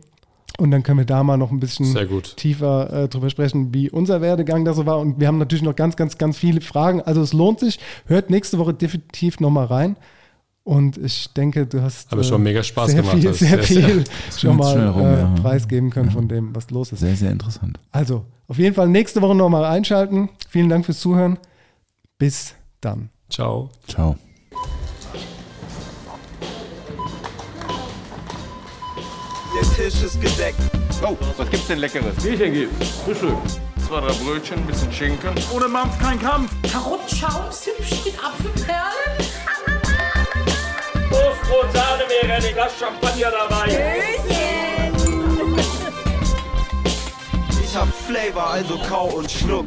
[0.58, 2.36] Und dann können wir da mal noch ein bisschen Sehr gut.
[2.36, 4.98] tiefer äh, drüber sprechen, wie unser Werdegang da so war.
[4.98, 7.00] Und wir haben natürlich noch ganz, ganz, ganz viele Fragen.
[7.00, 7.78] Also es lohnt sich.
[8.06, 9.96] Hört nächste Woche definitiv nochmal rein.
[10.64, 13.16] Und ich denke, du hast Aber schon mega Spaß sehr gemacht.
[13.18, 14.04] viel, sehr sehr, viel
[14.36, 15.34] schon mal rum, äh, ja.
[15.40, 17.00] preisgeben können von dem, was los ist.
[17.00, 17.80] Sehr, sehr interessant.
[17.90, 20.28] Also, auf jeden Fall nächste Woche nochmal einschalten.
[20.48, 21.38] Vielen Dank fürs Zuhören.
[22.18, 23.10] Bis dann.
[23.28, 23.70] Ciao.
[23.88, 24.16] Ciao.
[29.62, 30.58] Der Tisch ist gedeckt.
[31.04, 32.16] Oh, was gibt's denn Leckeres?
[32.16, 32.90] Bierchen gibt's.
[33.04, 33.36] Frühstück.
[33.86, 35.34] Zwei, drei Brötchen, ein bisschen Schinken.
[35.54, 36.50] Ohne Mampf kein Kampf.
[36.70, 38.82] Karottenschaum, Zimtstück, Apfelperlen.
[41.10, 44.16] Toastbrot, Sahne wäre ein Glas Champagner dabei.
[47.62, 49.66] Ich hab Flavor, also kau und schluck.